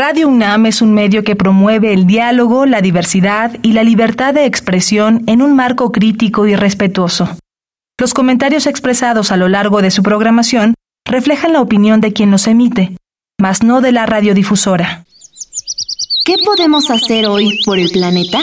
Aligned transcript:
Radio 0.00 0.28
UNAM 0.28 0.66
es 0.66 0.80
un 0.80 0.94
medio 0.94 1.24
que 1.24 1.34
promueve 1.34 1.92
el 1.92 2.06
diálogo, 2.06 2.66
la 2.66 2.80
diversidad 2.80 3.56
y 3.62 3.72
la 3.72 3.82
libertad 3.82 4.32
de 4.32 4.44
expresión 4.44 5.24
en 5.26 5.42
un 5.42 5.56
marco 5.56 5.90
crítico 5.90 6.46
y 6.46 6.54
respetuoso. 6.54 7.28
Los 7.98 8.14
comentarios 8.14 8.68
expresados 8.68 9.32
a 9.32 9.36
lo 9.36 9.48
largo 9.48 9.82
de 9.82 9.90
su 9.90 10.04
programación 10.04 10.74
reflejan 11.04 11.52
la 11.52 11.60
opinión 11.60 12.00
de 12.00 12.12
quien 12.12 12.30
los 12.30 12.46
emite, 12.46 12.96
mas 13.40 13.64
no 13.64 13.80
de 13.80 13.90
la 13.90 14.06
radiodifusora. 14.06 15.04
¿Qué 16.24 16.36
podemos 16.44 16.90
hacer 16.90 17.26
hoy 17.26 17.58
por 17.64 17.80
el 17.80 17.90
planeta? 17.90 18.38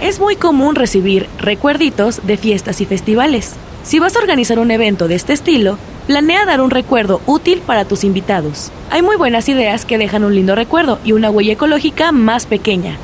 Es 0.00 0.18
muy 0.18 0.34
común 0.34 0.74
recibir 0.74 1.28
recuerditos 1.38 2.26
de 2.26 2.36
fiestas 2.36 2.80
y 2.80 2.84
festivales. 2.84 3.54
Si 3.86 4.00
vas 4.00 4.16
a 4.16 4.18
organizar 4.18 4.58
un 4.58 4.72
evento 4.72 5.06
de 5.06 5.14
este 5.14 5.32
estilo, 5.32 5.78
planea 6.08 6.44
dar 6.44 6.60
un 6.60 6.70
recuerdo 6.70 7.20
útil 7.24 7.62
para 7.64 7.84
tus 7.84 8.02
invitados. 8.02 8.72
Hay 8.90 9.00
muy 9.00 9.14
buenas 9.14 9.48
ideas 9.48 9.84
que 9.84 9.96
dejan 9.96 10.24
un 10.24 10.34
lindo 10.34 10.56
recuerdo 10.56 10.98
y 11.04 11.12
una 11.12 11.30
huella 11.30 11.52
ecológica 11.52 12.10
más 12.10 12.46
pequeña. 12.46 12.98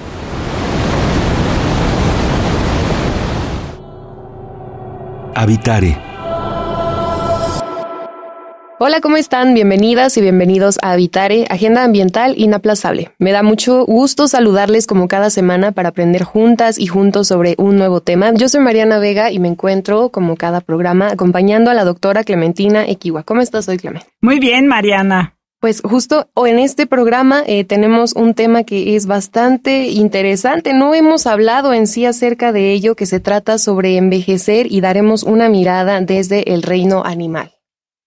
Habitare. 5.36 6.11
Hola, 8.84 9.00
¿cómo 9.00 9.16
están? 9.16 9.54
Bienvenidas 9.54 10.16
y 10.16 10.22
bienvenidos 10.22 10.80
a 10.82 10.90
Habitare, 10.90 11.46
Agenda 11.48 11.84
Ambiental 11.84 12.34
Inaplazable. 12.36 13.12
Me 13.20 13.30
da 13.30 13.44
mucho 13.44 13.86
gusto 13.86 14.26
saludarles 14.26 14.88
como 14.88 15.06
cada 15.06 15.30
semana 15.30 15.70
para 15.70 15.90
aprender 15.90 16.24
juntas 16.24 16.80
y 16.80 16.88
juntos 16.88 17.28
sobre 17.28 17.54
un 17.58 17.76
nuevo 17.76 18.00
tema. 18.00 18.34
Yo 18.34 18.48
soy 18.48 18.60
Mariana 18.60 18.98
Vega 18.98 19.30
y 19.30 19.38
me 19.38 19.46
encuentro, 19.46 20.08
como 20.08 20.34
cada 20.34 20.60
programa, 20.60 21.12
acompañando 21.12 21.70
a 21.70 21.74
la 21.74 21.84
doctora 21.84 22.24
Clementina 22.24 22.84
Equiwa. 22.84 23.22
¿Cómo 23.22 23.40
estás 23.40 23.68
hoy, 23.68 23.78
Clemente? 23.78 24.08
Muy 24.20 24.40
bien, 24.40 24.66
Mariana. 24.66 25.36
Pues 25.60 25.80
justo 25.84 26.28
en 26.44 26.58
este 26.58 26.88
programa 26.88 27.44
eh, 27.46 27.62
tenemos 27.62 28.14
un 28.14 28.34
tema 28.34 28.64
que 28.64 28.96
es 28.96 29.06
bastante 29.06 29.90
interesante. 29.90 30.72
No 30.72 30.92
hemos 30.92 31.28
hablado 31.28 31.72
en 31.72 31.86
sí 31.86 32.04
acerca 32.04 32.50
de 32.50 32.72
ello, 32.72 32.96
que 32.96 33.06
se 33.06 33.20
trata 33.20 33.58
sobre 33.58 33.96
envejecer 33.96 34.66
y 34.72 34.80
daremos 34.80 35.22
una 35.22 35.48
mirada 35.48 36.00
desde 36.00 36.52
el 36.52 36.64
reino 36.64 37.04
animal. 37.04 37.52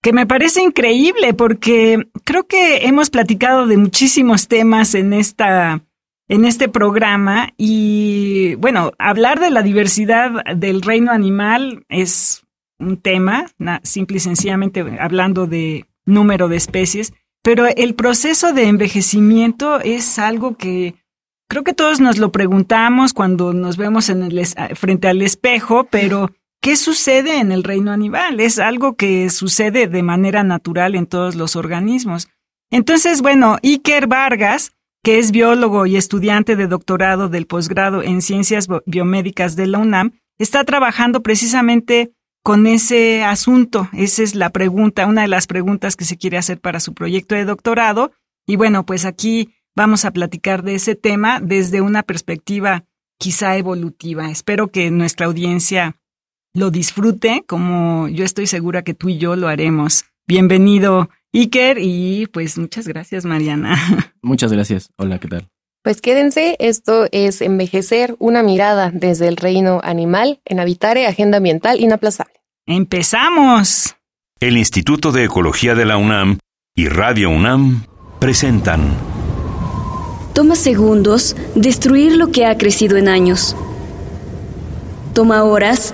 Que 0.06 0.14
me 0.14 0.28
parece 0.28 0.62
increíble 0.62 1.34
porque 1.34 1.98
creo 2.24 2.46
que 2.46 2.86
hemos 2.86 3.10
platicado 3.10 3.66
de 3.66 3.76
muchísimos 3.76 4.48
temas 4.48 4.94
en 4.94 5.14
esta 5.14 5.82
en 6.28 6.46
este 6.46 6.70
programa 6.70 7.54
y 7.58 8.54
bueno, 8.60 8.92
hablar 9.00 9.40
de 9.40 9.50
la 9.50 9.64
diversidad 9.64 10.46
del 10.56 10.84
reino 10.84 11.12
animal 11.12 11.86
es 11.90 12.44
un 12.78 12.98
tema, 12.98 13.48
simple 13.82 14.18
y 14.18 14.20
sencillamente 14.20 14.86
hablando 15.00 15.48
de 15.48 15.88
número 16.06 16.50
de 16.50 16.58
especies, 16.58 17.12
pero 17.42 17.66
el 17.66 17.96
proceso 17.96 18.54
de 18.54 18.68
envejecimiento 18.68 19.80
es 19.80 20.20
algo 20.20 20.56
que 20.56 20.94
creo 21.50 21.64
que 21.64 21.74
todos 21.74 22.00
nos 22.00 22.20
lo 22.20 22.32
preguntamos 22.32 23.12
cuando 23.12 23.54
nos 23.54 23.76
vemos 23.76 24.10
en 24.10 24.22
el 24.22 24.46
frente 24.76 25.08
al 25.08 25.24
espejo, 25.24 25.88
pero 25.90 26.30
¿qué 26.66 26.76
sucede 26.78 27.38
en 27.38 27.52
el 27.52 27.64
reino 27.64 27.92
animal? 27.92 28.40
Es 28.40 28.58
algo 28.58 28.96
que 28.96 29.30
sucede 29.30 29.88
de 29.88 30.02
manera 30.02 30.44
natural 30.44 30.96
en 30.96 31.06
todos 31.06 31.36
los 31.36 31.56
organismos. 31.56 32.28
Entonces, 32.72 33.22
bueno, 33.22 33.58
Iker 33.62 34.08
Vargas, 34.08 34.72
que 35.04 35.20
es 35.20 35.30
biólogo 35.30 35.86
y 35.86 35.96
estudiante 35.96 36.56
de 36.56 36.66
doctorado 36.66 37.30
del 37.30 37.46
posgrado 37.46 38.02
en 38.02 38.24
ciencias 38.24 38.68
biomédicas 38.88 39.56
de 39.56 39.68
la 39.68 39.78
UNAM, 39.78 40.14
está 40.40 40.64
trabajando 40.64 41.22
precisamente 41.22 42.14
con 42.42 42.66
ese 42.66 43.24
asunto? 43.24 43.88
Esa 43.94 44.24
es 44.24 44.34
la 44.34 44.50
pregunta, 44.50 45.06
una 45.06 45.22
de 45.22 45.28
las 45.28 45.46
preguntas 45.46 45.96
que 45.96 46.06
se 46.06 46.18
quiere 46.18 46.40
hacer 46.40 46.60
para 46.60 46.80
su 46.80 46.96
proyecto 46.96 47.36
de 47.36 47.46
doctorado. 47.46 48.12
Y 48.48 48.56
bueno, 48.56 48.88
pues 48.88 49.06
aquí 49.06 49.54
vamos 49.76 50.04
a 50.04 50.10
platicar 50.10 50.64
de 50.64 50.74
ese 50.74 50.96
tema 50.96 51.40
desde 51.42 51.82
una 51.82 52.02
perspectiva 52.02 52.86
quizá 53.20 53.56
evolutiva. 53.56 54.32
Espero 54.32 54.70
que 54.70 54.90
nuestra 54.90 55.28
audiencia 55.28 55.96
lo 56.56 56.72
disfrute 56.72 57.44
como 57.46 58.08
yo 58.08 58.24
estoy 58.24 58.48
segura 58.48 58.82
que 58.82 58.94
tú 58.96 59.10
y 59.10 59.18
yo 59.18 59.36
lo 59.36 59.48
haremos. 59.48 60.06
Bienvenido, 60.26 61.10
Iker, 61.34 61.78
y 61.80 62.28
pues 62.28 62.58
muchas 62.58 62.88
gracias, 62.88 63.26
Mariana. 63.26 63.78
Muchas 64.24 64.52
gracias. 64.52 64.90
Hola, 64.98 65.20
¿qué 65.20 65.28
tal? 65.28 65.50
Pues 65.84 66.02
quédense, 66.02 66.56
esto 66.60 67.08
es 67.12 67.42
Envejecer, 67.42 68.16
una 68.18 68.42
mirada 68.42 68.90
desde 68.92 69.28
el 69.28 69.38
reino 69.38 69.82
animal 69.84 70.40
en 70.46 70.60
Habitare, 70.60 71.06
Agenda 71.06 71.38
Ambiental 71.38 71.80
Inaplazable. 71.80 72.34
¡Empezamos! 72.66 73.96
El 74.40 74.58
Instituto 74.58 75.12
de 75.12 75.26
Ecología 75.26 75.76
de 75.76 75.86
la 75.86 75.98
UNAM 75.98 76.40
y 76.74 76.88
Radio 76.88 77.30
UNAM 77.30 77.86
presentan. 78.20 78.82
Toma 80.34 80.56
segundos 80.56 81.36
destruir 81.54 82.16
lo 82.16 82.32
que 82.32 82.46
ha 82.46 82.58
crecido 82.58 82.98
en 82.98 83.08
años. 83.08 83.56
Toma 85.14 85.44
horas 85.44 85.94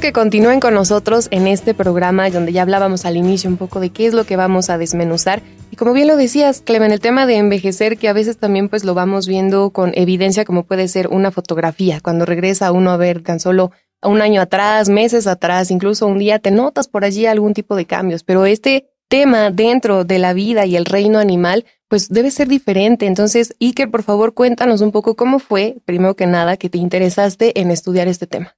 Que 0.00 0.12
continúen 0.12 0.60
con 0.60 0.74
nosotros 0.74 1.28
en 1.30 1.46
este 1.46 1.74
programa 1.74 2.30
donde 2.30 2.52
ya 2.52 2.62
hablábamos 2.62 3.04
al 3.04 3.16
inicio 3.16 3.50
un 3.50 3.56
poco 3.56 3.80
de 3.80 3.90
qué 3.90 4.06
es 4.06 4.14
lo 4.14 4.24
que 4.24 4.36
vamos 4.36 4.70
a 4.70 4.78
desmenuzar. 4.78 5.42
Y 5.70 5.76
como 5.76 5.92
bien 5.92 6.08
lo 6.08 6.16
decías, 6.16 6.60
Clemen, 6.60 6.92
el 6.92 7.00
tema 7.00 7.26
de 7.26 7.36
envejecer, 7.36 7.98
que 7.98 8.08
a 8.08 8.12
veces 8.12 8.38
también 8.38 8.68
pues 8.68 8.84
lo 8.84 8.94
vamos 8.94 9.26
viendo 9.26 9.70
con 9.70 9.92
evidencia 9.94 10.44
como 10.44 10.64
puede 10.64 10.88
ser 10.88 11.08
una 11.08 11.30
fotografía. 11.30 12.00
Cuando 12.00 12.24
regresa 12.24 12.72
uno 12.72 12.90
a 12.90 12.96
ver 12.96 13.22
tan 13.22 13.40
solo 13.40 13.72
un 14.02 14.22
año 14.22 14.40
atrás, 14.40 14.88
meses 14.88 15.26
atrás, 15.26 15.70
incluso 15.70 16.06
un 16.06 16.18
día 16.18 16.38
te 16.38 16.50
notas 16.50 16.88
por 16.88 17.04
allí 17.04 17.26
algún 17.26 17.54
tipo 17.54 17.76
de 17.76 17.86
cambios. 17.86 18.24
Pero 18.24 18.46
este 18.46 18.88
tema 19.08 19.50
dentro 19.50 20.04
de 20.04 20.18
la 20.18 20.32
vida 20.32 20.64
y 20.64 20.76
el 20.76 20.86
reino 20.86 21.18
animal, 21.18 21.66
pues 21.88 22.08
debe 22.08 22.30
ser 22.30 22.48
diferente. 22.48 23.06
Entonces, 23.06 23.54
Iker, 23.60 23.90
por 23.90 24.02
favor, 24.02 24.32
cuéntanos 24.32 24.80
un 24.80 24.90
poco 24.90 25.16
cómo 25.16 25.38
fue, 25.38 25.76
primero 25.84 26.16
que 26.16 26.26
nada, 26.26 26.56
que 26.56 26.70
te 26.70 26.78
interesaste 26.78 27.60
en 27.60 27.70
estudiar 27.70 28.08
este 28.08 28.26
tema. 28.26 28.56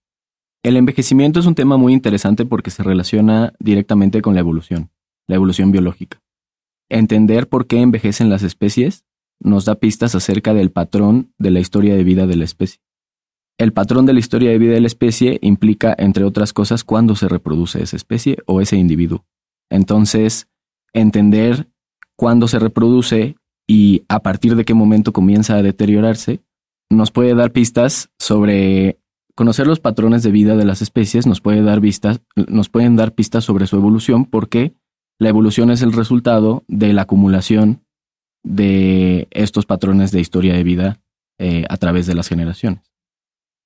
El 0.65 0.79
envejecimiento 0.79 1.41
es 1.41 1.47
un 1.47 1.55
tema 1.55 1.77
muy 1.77 1.93
interesante 1.93 2.47
porque 2.47 2.71
se 2.71 2.83
relaciona 2.83 3.53
directamente 3.61 4.23
con 4.23 4.33
la 4.33 4.41
evolución, 4.41 4.91
la 5.29 5.37
evolución 5.37 5.71
biológica. 5.71 6.23
Entender 6.89 7.51
por 7.51 7.67
qué 7.67 7.83
envejecen 7.83 8.31
las 8.31 8.43
especies 8.43 9.05
nos 9.39 9.67
da 9.67 9.75
pistas 9.75 10.15
acerca 10.15 10.55
del 10.55 10.71
patrón 10.71 11.35
de 11.37 11.51
la 11.51 11.61
historia 11.61 11.95
de 11.95 12.03
vida 12.03 12.27
de 12.27 12.37
la 12.37 12.45
especie. 12.45 12.81
El 13.59 13.75
patrón 13.75 14.07
de 14.07 14.15
la 14.15 14.21
historia 14.21 14.51
de 14.51 14.59
vida 14.59 14.73
de 14.73 14.81
la 14.81 14.87
especie 14.87 15.39
implica, 15.43 15.95
entre 15.99 16.25
otras 16.25 16.55
cosas, 16.55 16.83
cuándo 16.83 17.15
se 17.15 17.29
reproduce 17.29 17.83
esa 17.83 17.97
especie 17.97 18.39
o 18.47 18.63
ese 18.63 18.77
individuo. 18.77 19.27
Entonces, 19.71 20.49
entender 20.95 21.69
cuándo 22.17 22.49
se 22.49 22.59
reproduce 22.59 23.37
y 23.69 24.05
a 24.09 24.21
partir 24.21 24.57
de 24.57 24.65
qué 24.65 24.73
momento 24.73 25.13
comienza 25.13 25.57
a 25.57 25.63
deteriorarse, 25.63 26.41
nos 26.89 27.11
puede 27.11 27.35
dar 27.35 27.53
pistas 27.53 28.09
sobre 28.19 28.99
conocer 29.34 29.67
los 29.67 29.81
patrones 29.81 30.22
de 30.22 30.31
vida 30.31 30.56
de 30.56 30.65
las 30.65 30.83
especies, 30.83 31.27
nos 31.27 31.41
puede 31.41 31.62
dar 31.62 31.81
nos 32.49 32.69
pueden 32.69 32.97
dar 32.97 33.12
pistas 33.12 33.45
sobre 33.45 33.67
su 33.67 33.77
evolución, 33.77 34.25
porque 34.25 34.75
la 35.19 35.28
evolución 35.28 35.71
es 35.71 35.83
el 35.83 35.93
resultado 35.93 36.65
de 36.69 36.93
la 36.93 37.03
acumulación 37.03 37.84
de 38.43 39.27
estos 39.31 39.67
patrones 39.67 40.12
de 40.12 40.21
historia 40.21 40.55
de 40.55 40.65
vida 40.65 41.00
eh, 41.39 41.65
a 41.69 41.77
través 41.77 42.06
de 42.06 42.15
las 42.15 42.28
generaciones. 42.28 42.83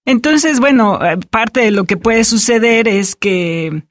Entonces, 0.06 0.60
bueno, 0.60 1.04
eh, 1.04 1.18
parte 1.30 1.60
de 1.60 1.70
lo 1.70 1.84
que 1.84 1.96
puede 1.96 2.24
suceder 2.24 2.88
es 2.88 3.14
que 3.14 3.82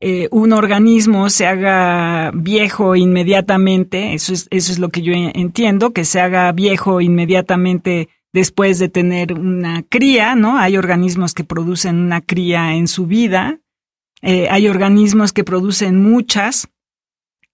eh, 0.00 0.28
un 0.30 0.52
organismo 0.52 1.28
se 1.30 1.46
haga 1.46 2.30
viejo 2.34 2.96
inmediatamente, 2.96 4.14
eso 4.14 4.32
es, 4.32 4.46
eso 4.50 4.72
es 4.72 4.78
lo 4.78 4.90
que 4.90 5.02
yo 5.02 5.12
entiendo, 5.14 5.92
que 5.92 6.04
se 6.04 6.20
haga 6.20 6.52
viejo 6.52 7.00
inmediatamente 7.00 8.08
después 8.36 8.78
de 8.78 8.90
tener 8.90 9.32
una 9.32 9.82
cría, 9.82 10.34
¿no? 10.34 10.58
Hay 10.58 10.76
organismos 10.76 11.32
que 11.32 11.42
producen 11.42 11.96
una 11.96 12.20
cría 12.20 12.74
en 12.74 12.86
su 12.86 13.06
vida, 13.06 13.60
eh, 14.20 14.48
hay 14.50 14.68
organismos 14.68 15.32
que 15.32 15.42
producen 15.42 16.02
muchas, 16.02 16.68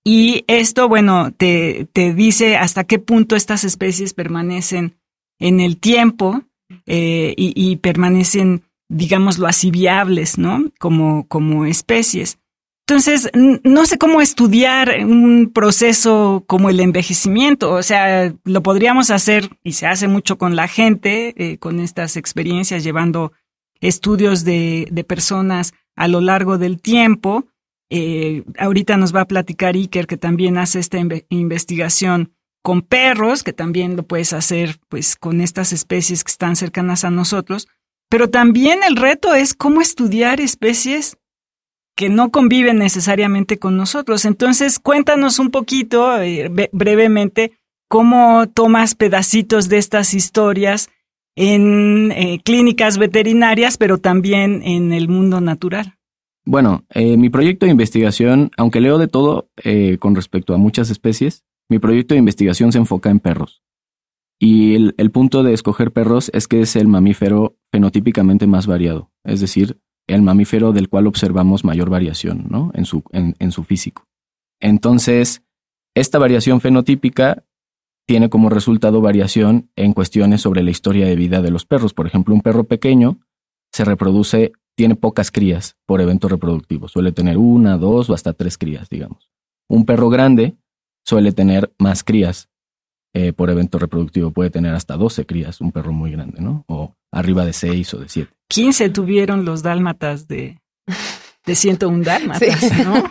y 0.03 0.43
esto, 0.49 0.89
bueno, 0.89 1.31
te, 1.31 1.87
te 1.93 2.13
dice 2.13 2.57
hasta 2.57 2.83
qué 2.83 2.99
punto 2.99 3.37
estas 3.37 3.63
especies 3.63 4.13
permanecen 4.13 4.97
en 5.39 5.61
el 5.61 5.77
tiempo 5.77 6.43
eh, 6.87 7.33
y, 7.37 7.77
permanecen 7.77 8.65
digámoslo 8.89 9.47
así, 9.47 9.71
viables, 9.71 10.37
¿no? 10.37 10.65
Como, 10.81 11.29
como 11.29 11.65
especies. 11.65 12.41
Entonces, 12.87 13.31
no 13.35 13.87
sé 13.87 13.97
cómo 13.97 14.21
estudiar 14.21 15.05
un 15.05 15.53
proceso 15.55 16.45
como 16.47 16.69
el 16.69 16.81
envejecimiento. 16.81 17.73
O 17.73 17.83
sea, 17.83 18.35
lo 18.45 18.63
podríamos 18.63 19.11
hacer 19.11 19.51
y 19.63 19.73
se 19.73 19.87
hace 19.87 20.09
mucho 20.09 20.37
con 20.37 20.57
la 20.57 20.67
gente, 20.67 21.35
eh, 21.37 21.59
con 21.59 21.79
estas 21.79 22.17
experiencias, 22.17 22.83
llevando 22.83 23.33
estudios 23.81 24.45
de, 24.45 24.89
de 24.91 25.05
personas 25.05 25.75
a 25.95 26.09
lo 26.09 26.21
largo 26.21 26.59
del 26.59 26.81
tiempo. 26.81 27.47
Eh, 27.89 28.45
ahorita 28.59 28.97
nos 28.97 29.15
va 29.15 29.23
a 29.23 29.29
platicar 29.29 29.75
Iker, 29.75 30.07
que 30.07 30.17
también 30.17 30.59
hace 30.59 30.79
esta 30.79 30.99
investigación 31.29 32.33
con 32.63 32.83
perros, 32.83 33.43
que 33.43 33.53
también 33.53 33.97
lo 33.97 34.05
puedes 34.05 34.33
hacer 34.33 34.79
pues 34.89 35.17
con 35.17 35.41
estas 35.41 35.73
especies 35.73 36.25
que 36.25 36.31
están 36.31 36.57
cercanas 36.57 37.05
a 37.05 37.11
nosotros. 37.11 37.69
Pero 38.09 38.29
también 38.29 38.81
el 38.83 38.97
reto 38.97 39.35
es 39.35 39.55
cómo 39.55 39.81
estudiar 39.81 40.41
especies 40.41 41.19
que 41.95 42.09
no 42.09 42.31
conviven 42.31 42.79
necesariamente 42.79 43.59
con 43.59 43.77
nosotros. 43.77 44.25
Entonces, 44.25 44.79
cuéntanos 44.79 45.39
un 45.39 45.51
poquito, 45.51 46.21
eh, 46.21 46.51
brevemente, 46.73 47.53
cómo 47.89 48.49
tomas 48.49 48.95
pedacitos 48.95 49.69
de 49.69 49.79
estas 49.79 50.15
historias 50.15 50.89
en 51.37 52.13
eh, 52.13 52.41
clínicas 52.45 52.99
veterinarias, 52.99 53.77
pero 53.77 53.99
también 53.99 54.63
en 54.63 54.93
el 54.93 55.09
mundo 55.09 55.41
natural. 55.41 55.99
Bueno, 56.45 56.85
eh, 56.91 57.17
mi 57.17 57.31
proyecto 57.31 57.67
de 57.67 57.73
investigación, 57.73 58.51
aunque 58.57 58.81
leo 58.81 58.99
de 58.99 59.09
todo 59.09 59.49
con 60.01 60.15
respecto 60.15 60.55
a 60.55 60.59
muchas 60.59 60.91
especies, 60.91 61.45
mi 61.69 61.79
proyecto 61.79 62.15
de 62.15 62.19
investigación 62.19 62.73
se 62.73 62.79
enfoca 62.79 63.11
en 63.11 63.21
perros. 63.21 63.63
Y 64.41 64.75
el, 64.75 64.95
el 64.99 65.13
punto 65.13 65.45
de 65.45 65.53
escoger 65.53 65.93
perros 65.93 66.31
es 66.35 66.49
que 66.49 66.63
es 66.63 66.75
el 66.75 66.89
mamífero 66.89 67.57
fenotípicamente 67.71 68.49
más 68.49 68.67
variado, 68.67 69.13
es 69.23 69.41
decir, 69.41 69.79
el 70.15 70.23
mamífero 70.23 70.73
del 70.73 70.89
cual 70.89 71.07
observamos 71.07 71.65
mayor 71.65 71.91
variación 71.91 72.47
¿no? 72.49 72.71
en, 72.75 72.85
su, 72.85 73.03
en, 73.13 73.53
su 73.53 73.65
físico. 73.65 74.07
Entonces, 74.61 75.43
esta 75.95 76.19
variación 76.19 76.61
fenotípica 76.61 77.45
tiene 78.07 78.29
como 78.31 78.49
resultado 78.49 79.01
variación 79.01 79.71
en 79.77 79.93
cuestiones 79.93 80.41
sobre 80.41 80.63
la 80.63 80.71
historia 80.71 81.07
de 81.07 81.17
vida 81.17 81.43
de 81.43 81.51
los 81.51 81.65
perros. 81.65 81.95
Por 81.95 82.07
ejemplo, 82.07 82.35
un 82.35 82.43
perro 82.43 82.65
pequeño 82.65 83.19
se 83.73 83.85
reproduce, 83.85 84.53
tiene 84.77 84.97
pocas 84.97 85.31
crías 85.31 85.77
por 85.87 86.01
evento 86.01 86.29
reproductivo. 86.29 86.89
Suele 86.89 87.13
tener 87.13 87.39
una, 87.39 87.79
dos 87.79 88.11
o 88.11 88.15
hasta 88.15 88.33
tres 88.33 88.59
crías, 88.59 88.89
digamos. 88.89 89.31
Un 89.69 89.85
perro 89.85 90.09
grande 90.09 90.57
suele 91.05 91.33
tener 91.33 91.73
más 91.79 92.05
crías 92.05 92.49
eh, 93.15 93.35
por 93.35 93.51
evento 93.51 93.79
reproductivo. 93.79 94.31
Puede 94.31 94.49
tener 94.49 94.75
hasta 94.75 94.97
12 94.97 95.27
crías, 95.27 95.61
un 95.61 95.71
perro 95.71 95.93
muy 95.93 96.13
grande, 96.13 96.41
¿no? 96.41 96.65
O 96.67 96.95
arriba 97.11 97.45
de 97.45 97.53
6 97.53 97.95
o 97.95 97.99
de 97.99 98.09
7. 98.09 98.33
15 98.53 98.91
tuvieron 98.91 99.47
los 99.47 99.63
dálmatas 99.63 100.29
de, 100.29 100.61
de 101.47 101.55
101 101.55 102.05
dálmatas, 102.05 102.85
¿no? 102.85 103.03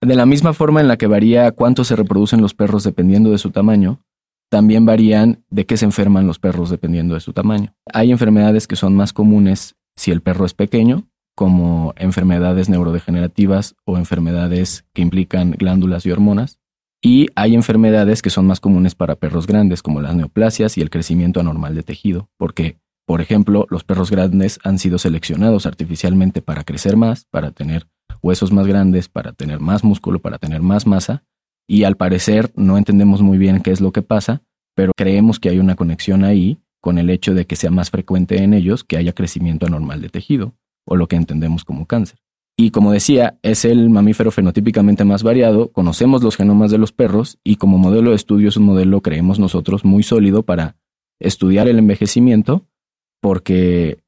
de 0.00 0.14
la 0.14 0.24
misma 0.24 0.54
forma 0.54 0.80
en 0.80 0.88
la 0.88 0.96
que 0.96 1.06
varía 1.06 1.52
cuánto 1.52 1.84
se 1.84 1.94
reproducen 1.94 2.40
los 2.40 2.54
perros 2.54 2.84
dependiendo 2.84 3.30
de 3.30 3.36
su 3.36 3.50
tamaño, 3.50 4.02
también 4.48 4.86
varían 4.86 5.44
de 5.50 5.66
qué 5.66 5.76
se 5.76 5.84
enferman 5.84 6.26
los 6.26 6.38
perros 6.38 6.70
dependiendo 6.70 7.14
de 7.14 7.20
su 7.20 7.34
tamaño. 7.34 7.74
Hay 7.92 8.12
enfermedades 8.12 8.66
que 8.66 8.76
son 8.76 8.96
más 8.96 9.12
comunes 9.12 9.76
si 9.94 10.10
el 10.10 10.22
perro 10.22 10.46
es 10.46 10.54
pequeño, 10.54 11.06
como 11.34 11.92
enfermedades 11.96 12.70
neurodegenerativas 12.70 13.76
o 13.84 13.98
enfermedades 13.98 14.86
que 14.94 15.02
implican 15.02 15.50
glándulas 15.50 16.06
y 16.06 16.12
hormonas, 16.12 16.60
y 17.02 17.26
hay 17.36 17.54
enfermedades 17.54 18.22
que 18.22 18.30
son 18.30 18.46
más 18.46 18.58
comunes 18.58 18.94
para 18.94 19.16
perros 19.16 19.46
grandes, 19.46 19.82
como 19.82 20.00
las 20.00 20.16
neoplasias 20.16 20.78
y 20.78 20.80
el 20.80 20.90
crecimiento 20.90 21.40
anormal 21.40 21.74
de 21.74 21.82
tejido, 21.82 22.30
porque, 22.38 22.78
por 23.08 23.22
ejemplo, 23.22 23.66
los 23.70 23.84
perros 23.84 24.10
grandes 24.10 24.60
han 24.64 24.78
sido 24.78 24.98
seleccionados 24.98 25.64
artificialmente 25.64 26.42
para 26.42 26.64
crecer 26.64 26.98
más, 26.98 27.24
para 27.24 27.52
tener 27.52 27.86
huesos 28.20 28.52
más 28.52 28.66
grandes, 28.66 29.08
para 29.08 29.32
tener 29.32 29.60
más 29.60 29.82
músculo, 29.82 30.18
para 30.18 30.36
tener 30.36 30.60
más 30.60 30.86
masa, 30.86 31.24
y 31.66 31.84
al 31.84 31.96
parecer 31.96 32.52
no 32.54 32.76
entendemos 32.76 33.22
muy 33.22 33.38
bien 33.38 33.62
qué 33.62 33.70
es 33.70 33.80
lo 33.80 33.92
que 33.92 34.02
pasa, 34.02 34.42
pero 34.74 34.92
creemos 34.94 35.40
que 35.40 35.48
hay 35.48 35.58
una 35.58 35.74
conexión 35.74 36.22
ahí 36.22 36.58
con 36.82 36.98
el 36.98 37.08
hecho 37.08 37.32
de 37.32 37.46
que 37.46 37.56
sea 37.56 37.70
más 37.70 37.88
frecuente 37.88 38.42
en 38.42 38.52
ellos 38.52 38.84
que 38.84 38.98
haya 38.98 39.14
crecimiento 39.14 39.64
anormal 39.64 40.02
de 40.02 40.10
tejido, 40.10 40.52
o 40.84 40.94
lo 40.94 41.06
que 41.06 41.16
entendemos 41.16 41.64
como 41.64 41.86
cáncer. 41.86 42.18
Y 42.58 42.72
como 42.72 42.92
decía, 42.92 43.38
es 43.40 43.64
el 43.64 43.88
mamífero 43.88 44.30
fenotípicamente 44.30 45.06
más 45.06 45.22
variado, 45.22 45.72
conocemos 45.72 46.22
los 46.22 46.36
genomas 46.36 46.70
de 46.70 46.76
los 46.76 46.92
perros 46.92 47.38
y 47.42 47.56
como 47.56 47.78
modelo 47.78 48.10
de 48.10 48.16
estudio 48.16 48.50
es 48.50 48.58
un 48.58 48.64
modelo, 48.64 49.00
creemos 49.00 49.38
nosotros, 49.38 49.86
muy 49.86 50.02
sólido 50.02 50.42
para 50.42 50.76
estudiar 51.18 51.68
el 51.68 51.78
envejecimiento, 51.78 52.66
porque 53.20 53.98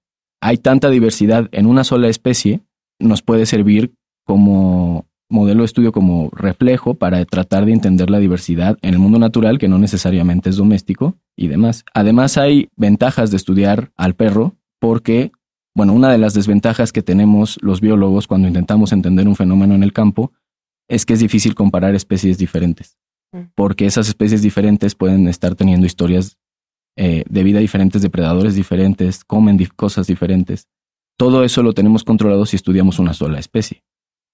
hay 0.40 0.56
tanta 0.58 0.90
diversidad 0.90 1.48
en 1.52 1.66
una 1.66 1.84
sola 1.84 2.08
especie, 2.08 2.60
nos 2.98 3.22
puede 3.22 3.46
servir 3.46 3.92
como 4.24 5.06
modelo 5.28 5.60
de 5.60 5.66
estudio, 5.66 5.92
como 5.92 6.30
reflejo 6.30 6.94
para 6.94 7.24
tratar 7.24 7.64
de 7.64 7.72
entender 7.72 8.10
la 8.10 8.18
diversidad 8.18 8.78
en 8.82 8.94
el 8.94 8.98
mundo 8.98 9.18
natural, 9.18 9.58
que 9.58 9.68
no 9.68 9.78
necesariamente 9.78 10.50
es 10.50 10.56
doméstico 10.56 11.16
y 11.36 11.48
demás. 11.48 11.84
Además 11.94 12.36
hay 12.36 12.68
ventajas 12.76 13.30
de 13.30 13.36
estudiar 13.36 13.92
al 13.96 14.14
perro 14.14 14.56
porque 14.80 15.30
bueno, 15.74 15.92
una 15.92 16.10
de 16.10 16.18
las 16.18 16.34
desventajas 16.34 16.92
que 16.92 17.02
tenemos 17.02 17.58
los 17.62 17.80
biólogos 17.80 18.26
cuando 18.26 18.48
intentamos 18.48 18.92
entender 18.92 19.28
un 19.28 19.36
fenómeno 19.36 19.74
en 19.74 19.82
el 19.82 19.92
campo 19.92 20.32
es 20.88 21.06
que 21.06 21.14
es 21.14 21.20
difícil 21.20 21.54
comparar 21.54 21.94
especies 21.94 22.38
diferentes, 22.38 22.98
mm. 23.32 23.52
porque 23.54 23.86
esas 23.86 24.08
especies 24.08 24.42
diferentes 24.42 24.94
pueden 24.94 25.28
estar 25.28 25.54
teniendo 25.54 25.86
historias 25.86 26.38
eh, 27.02 27.24
de 27.30 27.42
vida 27.42 27.60
diferentes, 27.60 28.02
depredadores 28.02 28.54
diferentes, 28.54 29.24
comen 29.24 29.56
cosas 29.74 30.06
diferentes. 30.06 30.68
Todo 31.16 31.44
eso 31.44 31.62
lo 31.62 31.72
tenemos 31.72 32.04
controlado 32.04 32.44
si 32.44 32.56
estudiamos 32.56 32.98
una 32.98 33.14
sola 33.14 33.38
especie. 33.38 33.84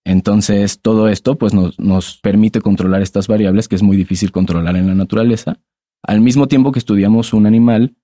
Entonces, 0.05 0.81
todo 0.81 1.07
esto 1.07 1.39
pues, 1.39 1.55
nos, 1.55 1.79
nos 1.79 2.19
permite 2.19 2.61
controlar 2.61 3.03
estas 3.03 3.29
variables 3.29 3.69
que 3.69 3.77
es 3.77 3.85
muy 3.85 3.97
difícil 3.97 4.33
controlar 4.33 4.75
en 4.75 4.89
la 4.89 4.97
naturaleza, 4.97 5.61
al 6.03 6.21
mismo 6.21 6.49
tiempo 6.49 6.73
que 6.73 6.81
estudiamos 6.81 7.33
un 7.33 7.47
animal 7.47 7.95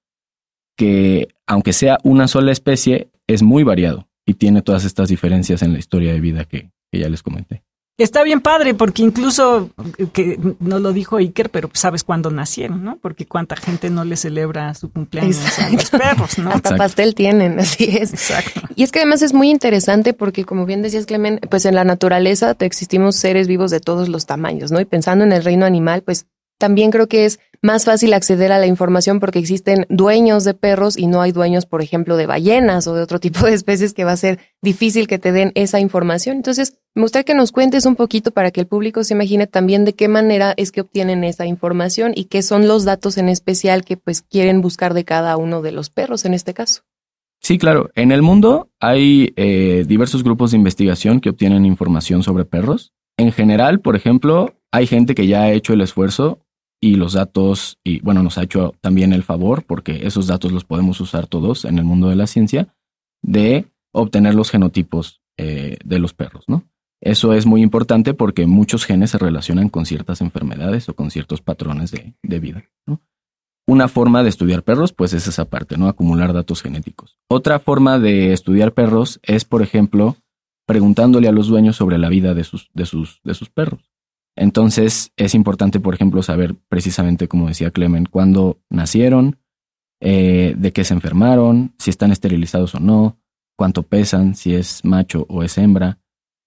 que, 0.76 1.26
aunque 1.44 1.72
sea 1.72 1.98
una 2.04 2.28
sola 2.28 2.52
especie, 2.52 3.10
es 3.26 3.42
muy 3.42 3.64
variado 3.64 4.08
y 4.24 4.34
tiene 4.34 4.62
todas 4.62 4.84
estas 4.84 5.08
diferencias 5.08 5.62
en 5.62 5.72
la 5.72 5.80
historia 5.80 6.12
de 6.12 6.20
vida 6.20 6.44
que, 6.44 6.70
ya 6.92 7.08
les 7.08 7.24
comenté. 7.24 7.64
Está 7.98 8.22
bien 8.22 8.40
padre, 8.40 8.72
porque 8.72 9.02
incluso, 9.02 9.70
que 10.12 10.38
no 10.60 10.78
lo 10.78 10.92
dijo 10.92 11.18
Iker, 11.18 11.50
pero 11.50 11.70
sabes 11.74 12.02
cuándo 12.04 12.30
nacieron, 12.30 12.82
¿no? 12.82 12.96
Porque 12.96 13.26
cuánta 13.26 13.54
gente 13.54 13.90
no 13.90 14.04
le 14.04 14.16
celebra 14.16 14.74
su 14.74 14.90
cumpleaños 14.90 15.58
a 15.58 15.68
los 15.68 15.90
perros, 15.90 16.38
¿no? 16.38 16.50
Hasta 16.50 16.76
pastel 16.76 17.14
tienen, 17.14 17.60
así 17.60 17.84
es. 17.84 18.14
Exacto. 18.14 18.62
Y 18.74 18.82
es 18.82 18.92
que 18.92 19.00
además 19.00 19.20
es 19.20 19.34
muy 19.34 19.50
interesante 19.50 20.14
porque, 20.14 20.44
como 20.44 20.64
bien 20.64 20.80
decías, 20.80 21.04
Clemen, 21.04 21.38
pues 21.50 21.66
en 21.66 21.74
la 21.74 21.84
naturaleza 21.84 22.56
existimos 22.60 23.16
seres 23.16 23.46
vivos 23.46 23.70
de 23.70 23.80
todos 23.80 24.08
los 24.08 24.24
tamaños, 24.24 24.72
¿no? 24.72 24.80
Y 24.80 24.86
pensando 24.86 25.24
en 25.24 25.32
el 25.32 25.44
reino 25.44 25.66
animal, 25.66 26.02
pues 26.02 26.26
también 26.58 26.90
creo 26.90 27.08
que 27.08 27.26
es 27.26 27.40
más 27.62 27.84
fácil 27.84 28.12
acceder 28.12 28.50
a 28.50 28.58
la 28.58 28.66
información 28.66 29.20
porque 29.20 29.38
existen 29.38 29.86
dueños 29.88 30.42
de 30.42 30.52
perros 30.52 30.98
y 30.98 31.06
no 31.06 31.22
hay 31.22 31.30
dueños, 31.30 31.64
por 31.64 31.80
ejemplo, 31.80 32.16
de 32.16 32.26
ballenas 32.26 32.88
o 32.88 32.94
de 32.94 33.02
otro 33.02 33.20
tipo 33.20 33.46
de 33.46 33.54
especies 33.54 33.94
que 33.94 34.04
va 34.04 34.12
a 34.12 34.16
ser 34.16 34.40
difícil 34.60 35.06
que 35.06 35.18
te 35.18 35.32
den 35.32 35.52
esa 35.54 35.78
información. 35.80 36.36
Entonces, 36.36 36.78
me 36.94 37.02
gustaría 37.02 37.24
que 37.24 37.34
nos 37.34 37.52
cuentes 37.52 37.86
un 37.86 37.96
poquito 37.96 38.32
para 38.32 38.50
que 38.50 38.60
el 38.60 38.66
público 38.66 39.04
se 39.04 39.14
imagine 39.14 39.46
también 39.46 39.84
de 39.84 39.94
qué 39.94 40.08
manera 40.08 40.54
es 40.56 40.72
que 40.72 40.80
obtienen 40.80 41.24
esa 41.24 41.46
información 41.46 42.12
y 42.14 42.24
qué 42.24 42.42
son 42.42 42.66
los 42.66 42.84
datos 42.84 43.16
en 43.16 43.28
especial 43.28 43.84
que 43.84 43.96
pues 43.96 44.22
quieren 44.22 44.60
buscar 44.60 44.92
de 44.92 45.04
cada 45.04 45.36
uno 45.36 45.62
de 45.62 45.72
los 45.72 45.88
perros 45.88 46.24
en 46.24 46.34
este 46.34 46.52
caso. 46.52 46.82
Sí, 47.40 47.58
claro. 47.58 47.90
En 47.94 48.12
el 48.12 48.22
mundo 48.22 48.70
hay 48.78 49.32
eh, 49.36 49.84
diversos 49.86 50.22
grupos 50.22 50.50
de 50.50 50.58
investigación 50.58 51.20
que 51.20 51.30
obtienen 51.30 51.64
información 51.64 52.22
sobre 52.22 52.44
perros. 52.44 52.92
En 53.16 53.32
general, 53.32 53.80
por 53.80 53.96
ejemplo, 53.96 54.54
hay 54.70 54.86
gente 54.86 55.14
que 55.14 55.26
ya 55.26 55.42
ha 55.42 55.52
hecho 55.52 55.72
el 55.72 55.80
esfuerzo 55.80 56.40
y 56.84 56.96
los 56.96 57.12
datos, 57.12 57.78
y 57.84 58.00
bueno, 58.00 58.24
nos 58.24 58.38
ha 58.38 58.42
hecho 58.42 58.74
también 58.80 59.12
el 59.12 59.22
favor, 59.22 59.62
porque 59.62 60.04
esos 60.04 60.26
datos 60.26 60.50
los 60.50 60.64
podemos 60.64 61.00
usar 61.00 61.28
todos 61.28 61.64
en 61.64 61.78
el 61.78 61.84
mundo 61.84 62.08
de 62.08 62.16
la 62.16 62.26
ciencia, 62.26 62.74
de 63.22 63.66
obtener 63.92 64.34
los 64.34 64.50
genotipos 64.50 65.22
eh, 65.36 65.78
de 65.84 65.98
los 66.00 66.12
perros, 66.12 66.44
¿no? 66.48 66.64
Eso 67.00 67.34
es 67.34 67.46
muy 67.46 67.62
importante 67.62 68.14
porque 68.14 68.46
muchos 68.46 68.84
genes 68.84 69.10
se 69.10 69.18
relacionan 69.18 69.68
con 69.68 69.86
ciertas 69.86 70.20
enfermedades 70.20 70.88
o 70.88 70.94
con 70.94 71.12
ciertos 71.12 71.40
patrones 71.40 71.92
de, 71.92 72.40
vida. 72.40 72.64
Una 73.66 73.86
forma 73.86 74.24
de 74.24 74.28
estudiar 74.28 74.64
perros, 74.64 74.92
pues 74.92 75.12
es 75.12 75.28
esa 75.28 75.44
parte, 75.44 75.76
¿no? 75.76 75.86
Acumular 75.86 76.32
datos 76.32 76.62
genéticos. 76.62 77.16
Otra 77.28 77.60
forma 77.60 78.00
de 78.00 78.32
estudiar 78.32 78.72
perros 78.72 79.20
es, 79.22 79.44
por 79.44 79.62
ejemplo, 79.62 80.16
preguntándole 80.66 81.28
a 81.28 81.32
los 81.32 81.46
dueños 81.46 81.76
sobre 81.76 81.98
la 81.98 82.08
vida 82.08 82.34
de 82.34 82.42
sus, 82.42 82.70
de 82.72 82.86
sus, 82.86 83.20
de 83.22 83.34
sus 83.34 83.50
perros. 83.50 83.91
Entonces 84.36 85.12
es 85.16 85.34
importante, 85.34 85.80
por 85.80 85.94
ejemplo, 85.94 86.22
saber 86.22 86.54
precisamente, 86.68 87.28
como 87.28 87.48
decía 87.48 87.70
Clemen, 87.70 88.06
cuándo 88.06 88.60
nacieron, 88.70 89.38
eh, 90.00 90.54
de 90.56 90.72
qué 90.72 90.84
se 90.84 90.94
enfermaron, 90.94 91.74
si 91.78 91.90
están 91.90 92.12
esterilizados 92.12 92.74
o 92.74 92.80
no, 92.80 93.20
cuánto 93.56 93.82
pesan, 93.82 94.34
si 94.34 94.54
es 94.54 94.84
macho 94.84 95.26
o 95.28 95.42
es 95.42 95.58
hembra. 95.58 95.98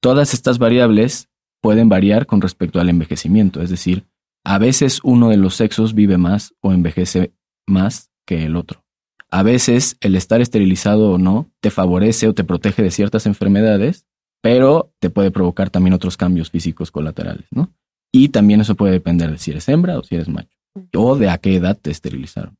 Todas 0.02 0.34
estas 0.34 0.58
variables 0.58 1.30
pueden 1.62 1.90
variar 1.90 2.26
con 2.26 2.42
respecto 2.42 2.80
al 2.80 2.90
envejecimiento, 2.90 3.62
es 3.62 3.70
decir, 3.70 4.06
a 4.44 4.60
veces 4.60 5.00
uno 5.04 5.30
de 5.30 5.38
los 5.38 5.56
sexos 5.56 5.96
vive 5.96 6.18
más 6.18 6.54
o 6.62 6.72
envejece 6.72 7.34
más 7.66 8.12
que 8.28 8.46
el 8.46 8.56
otro. 8.56 8.84
A 9.32 9.42
veces 9.44 9.98
el 10.02 10.16
estar 10.16 10.42
esterilizado 10.42 11.12
o 11.12 11.18
no 11.18 11.50
te 11.62 11.72
favorece 11.72 12.28
o 12.28 12.34
te 12.34 12.44
protege 12.44 12.84
de 12.84 12.92
ciertas 12.92 13.26
enfermedades 13.26 14.06
pero 14.46 14.94
te 15.00 15.10
puede 15.10 15.32
provocar 15.32 15.72
también 15.72 15.96
otros 15.96 16.18
cambios 16.18 16.52
físicos 16.52 16.92
colaterales, 16.92 17.48
¿no? 17.50 17.74
Y 18.12 18.30
también 18.30 18.62
eso 18.62 18.76
puede 18.76 18.92
depender 18.92 19.32
de 19.32 19.40
si 19.40 19.50
eres 19.50 19.68
hembra 19.70 19.98
o 19.98 20.04
si 20.04 20.14
eres 20.14 20.30
macho, 20.30 20.56
o 20.94 21.16
de 21.16 21.32
a 21.32 21.40
qué 21.40 21.56
edad 21.56 21.76
te 21.76 21.90
esterilizaron. 21.90 22.56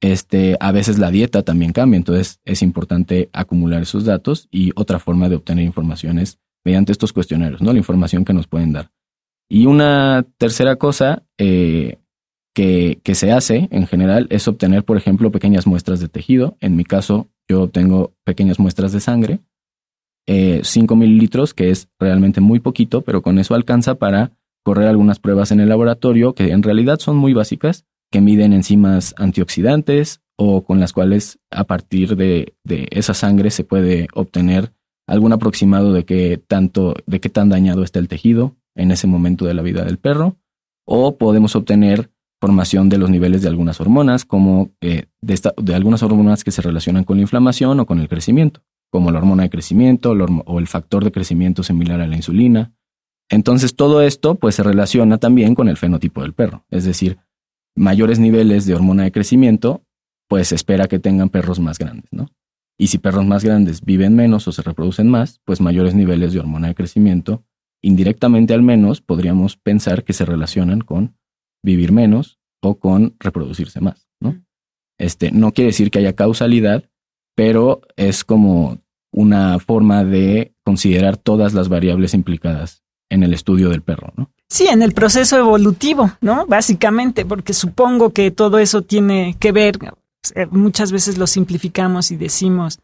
Este, 0.00 0.56
a 0.60 0.72
veces 0.72 0.98
la 0.98 1.10
dieta 1.10 1.42
también 1.42 1.74
cambia, 1.74 1.98
entonces 1.98 2.40
es 2.46 2.62
importante 2.62 3.28
acumular 3.34 3.82
esos 3.82 4.06
datos 4.06 4.48
y 4.50 4.70
otra 4.76 4.98
forma 4.98 5.28
de 5.28 5.36
obtener 5.36 5.66
información 5.66 6.18
es 6.18 6.38
mediante 6.64 6.90
estos 6.90 7.12
cuestionarios, 7.12 7.60
¿no? 7.60 7.74
La 7.74 7.78
información 7.78 8.24
que 8.24 8.32
nos 8.32 8.46
pueden 8.46 8.72
dar. 8.72 8.90
Y 9.46 9.66
una 9.66 10.24
tercera 10.38 10.76
cosa 10.76 11.24
eh, 11.36 11.98
que, 12.54 12.98
que, 13.04 13.14
se 13.14 13.30
hace 13.30 13.68
en 13.70 13.86
general 13.86 14.26
es 14.30 14.48
obtener, 14.48 14.84
por 14.86 14.96
ejemplo, 14.96 15.30
pequeñas 15.30 15.66
muestras 15.66 16.00
de 16.00 16.08
tejido. 16.08 16.56
En 16.60 16.76
mi 16.76 16.84
caso, 16.84 17.28
yo 17.46 17.64
obtengo 17.64 18.14
pequeñas 18.24 18.58
muestras 18.58 18.92
de 18.92 19.00
sangre, 19.00 19.40
eh, 20.26 20.60
5 20.62 20.96
mililitros, 20.96 21.54
que 21.54 21.70
es 21.70 21.88
realmente 21.98 22.40
muy 22.40 22.60
poquito, 22.60 23.02
pero 23.02 23.22
con 23.22 23.38
eso 23.38 23.54
alcanza 23.54 23.96
para 23.96 24.32
correr 24.62 24.88
algunas 24.88 25.18
pruebas 25.18 25.52
en 25.52 25.60
el 25.60 25.68
laboratorio 25.68 26.34
que 26.34 26.50
en 26.50 26.62
realidad 26.62 26.98
son 26.98 27.16
muy 27.16 27.32
básicas, 27.32 27.84
que 28.10 28.20
miden 28.20 28.52
enzimas 28.52 29.14
antioxidantes 29.16 30.20
o 30.36 30.64
con 30.64 30.80
las 30.80 30.92
cuales 30.92 31.38
a 31.50 31.64
partir 31.64 32.16
de, 32.16 32.54
esa 32.90 33.14
sangre 33.14 33.50
se 33.50 33.64
puede 33.64 34.08
obtener 34.14 34.72
algún 35.06 35.32
aproximado 35.32 35.92
de 35.92 36.04
qué 36.04 36.40
tanto, 36.44 36.94
de 37.06 37.20
qué 37.20 37.28
tan 37.28 37.48
dañado 37.48 37.82
está 37.82 37.98
el 37.98 38.08
tejido 38.08 38.56
en 38.74 38.90
ese 38.90 39.06
momento 39.06 39.44
de 39.44 39.54
la 39.54 39.62
vida 39.62 39.84
del 39.84 39.98
perro, 39.98 40.36
o 40.86 41.18
podemos 41.18 41.56
obtener 41.56 42.10
formación 42.40 42.88
de 42.88 42.96
los 42.96 43.10
niveles 43.10 43.42
de 43.42 43.48
algunas 43.48 43.80
hormonas, 43.80 44.24
como 44.24 44.70
eh, 44.80 45.06
de, 45.20 45.40
de, 45.62 45.74
algunas 45.74 46.02
hormonas 46.02 46.42
que 46.42 46.52
se 46.52 46.62
relacionan 46.62 47.04
con 47.04 47.18
la 47.18 47.22
inflamación 47.22 47.78
o 47.80 47.86
con 47.86 48.00
el 48.00 48.08
crecimiento, 48.08 48.62
como 48.90 49.10
la 49.10 49.18
hormona 49.18 49.44
de 49.44 49.50
crecimiento 49.50 50.10
o 50.10 50.58
el 50.58 50.66
factor 50.66 51.04
de 51.04 51.12
crecimiento 51.12 51.62
similar 51.62 52.00
a 52.00 52.06
la 52.06 52.16
insulina. 52.16 52.72
Entonces 53.28 53.76
todo 53.76 54.02
esto 54.02 54.34
pues 54.34 54.56
se 54.56 54.62
relaciona 54.62 55.18
también 55.18 55.54
con 55.54 55.68
el 55.68 55.76
fenotipo 55.76 56.22
del 56.22 56.34
perro, 56.34 56.64
es 56.70 56.84
decir, 56.84 57.18
mayores 57.76 58.18
niveles 58.18 58.66
de 58.66 58.74
hormona 58.74 59.04
de 59.04 59.12
crecimiento, 59.12 59.84
pues 60.28 60.48
se 60.48 60.56
espera 60.56 60.88
que 60.88 60.98
tengan 60.98 61.28
perros 61.28 61.60
más 61.60 61.78
grandes, 61.78 62.08
¿no? 62.10 62.28
Y 62.76 62.88
si 62.88 62.98
perros 62.98 63.26
más 63.26 63.44
grandes 63.44 63.84
viven 63.84 64.16
menos 64.16 64.48
o 64.48 64.52
se 64.52 64.62
reproducen 64.62 65.08
más, 65.08 65.40
pues 65.44 65.60
mayores 65.60 65.94
niveles 65.94 66.32
de 66.32 66.40
hormona 66.40 66.68
de 66.68 66.74
crecimiento, 66.74 67.44
indirectamente 67.82 68.54
al 68.54 68.62
menos 68.62 69.00
podríamos 69.00 69.56
pensar 69.56 70.02
que 70.02 70.12
se 70.12 70.24
relacionan 70.24 70.80
con 70.80 71.16
vivir 71.62 71.92
menos 71.92 72.40
o 72.62 72.78
con 72.78 73.16
reproducirse 73.18 73.80
más, 73.80 74.08
¿no? 74.20 74.42
Este, 74.98 75.30
no 75.30 75.52
quiere 75.52 75.68
decir 75.68 75.90
que 75.90 75.98
haya 75.98 76.14
causalidad, 76.14 76.89
pero 77.40 77.80
es 77.96 78.22
como 78.22 78.80
una 79.10 79.58
forma 79.60 80.04
de 80.04 80.52
considerar 80.62 81.16
todas 81.16 81.54
las 81.54 81.70
variables 81.70 82.12
implicadas 82.12 82.82
en 83.08 83.22
el 83.22 83.32
estudio 83.32 83.70
del 83.70 83.80
perro, 83.80 84.12
¿no? 84.14 84.30
Sí, 84.46 84.66
en 84.66 84.82
el 84.82 84.92
proceso 84.92 85.38
evolutivo, 85.38 86.10
¿no? 86.20 86.44
Básicamente, 86.46 87.24
porque 87.24 87.54
supongo 87.54 88.10
que 88.10 88.30
todo 88.30 88.58
eso 88.58 88.82
tiene 88.82 89.36
que 89.40 89.52
ver, 89.52 89.78
eh, 90.34 90.48
muchas 90.50 90.92
veces 90.92 91.16
lo 91.16 91.26
simplificamos 91.26 92.10
y 92.10 92.18
decimos, 92.18 92.78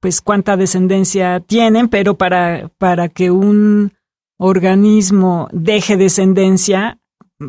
pues 0.00 0.20
cuánta 0.20 0.56
descendencia 0.56 1.38
tienen, 1.38 1.86
pero 1.86 2.16
para, 2.16 2.72
para 2.78 3.08
que 3.08 3.30
un 3.30 3.92
organismo 4.36 5.48
deje 5.52 5.96
descendencia, 5.96 6.98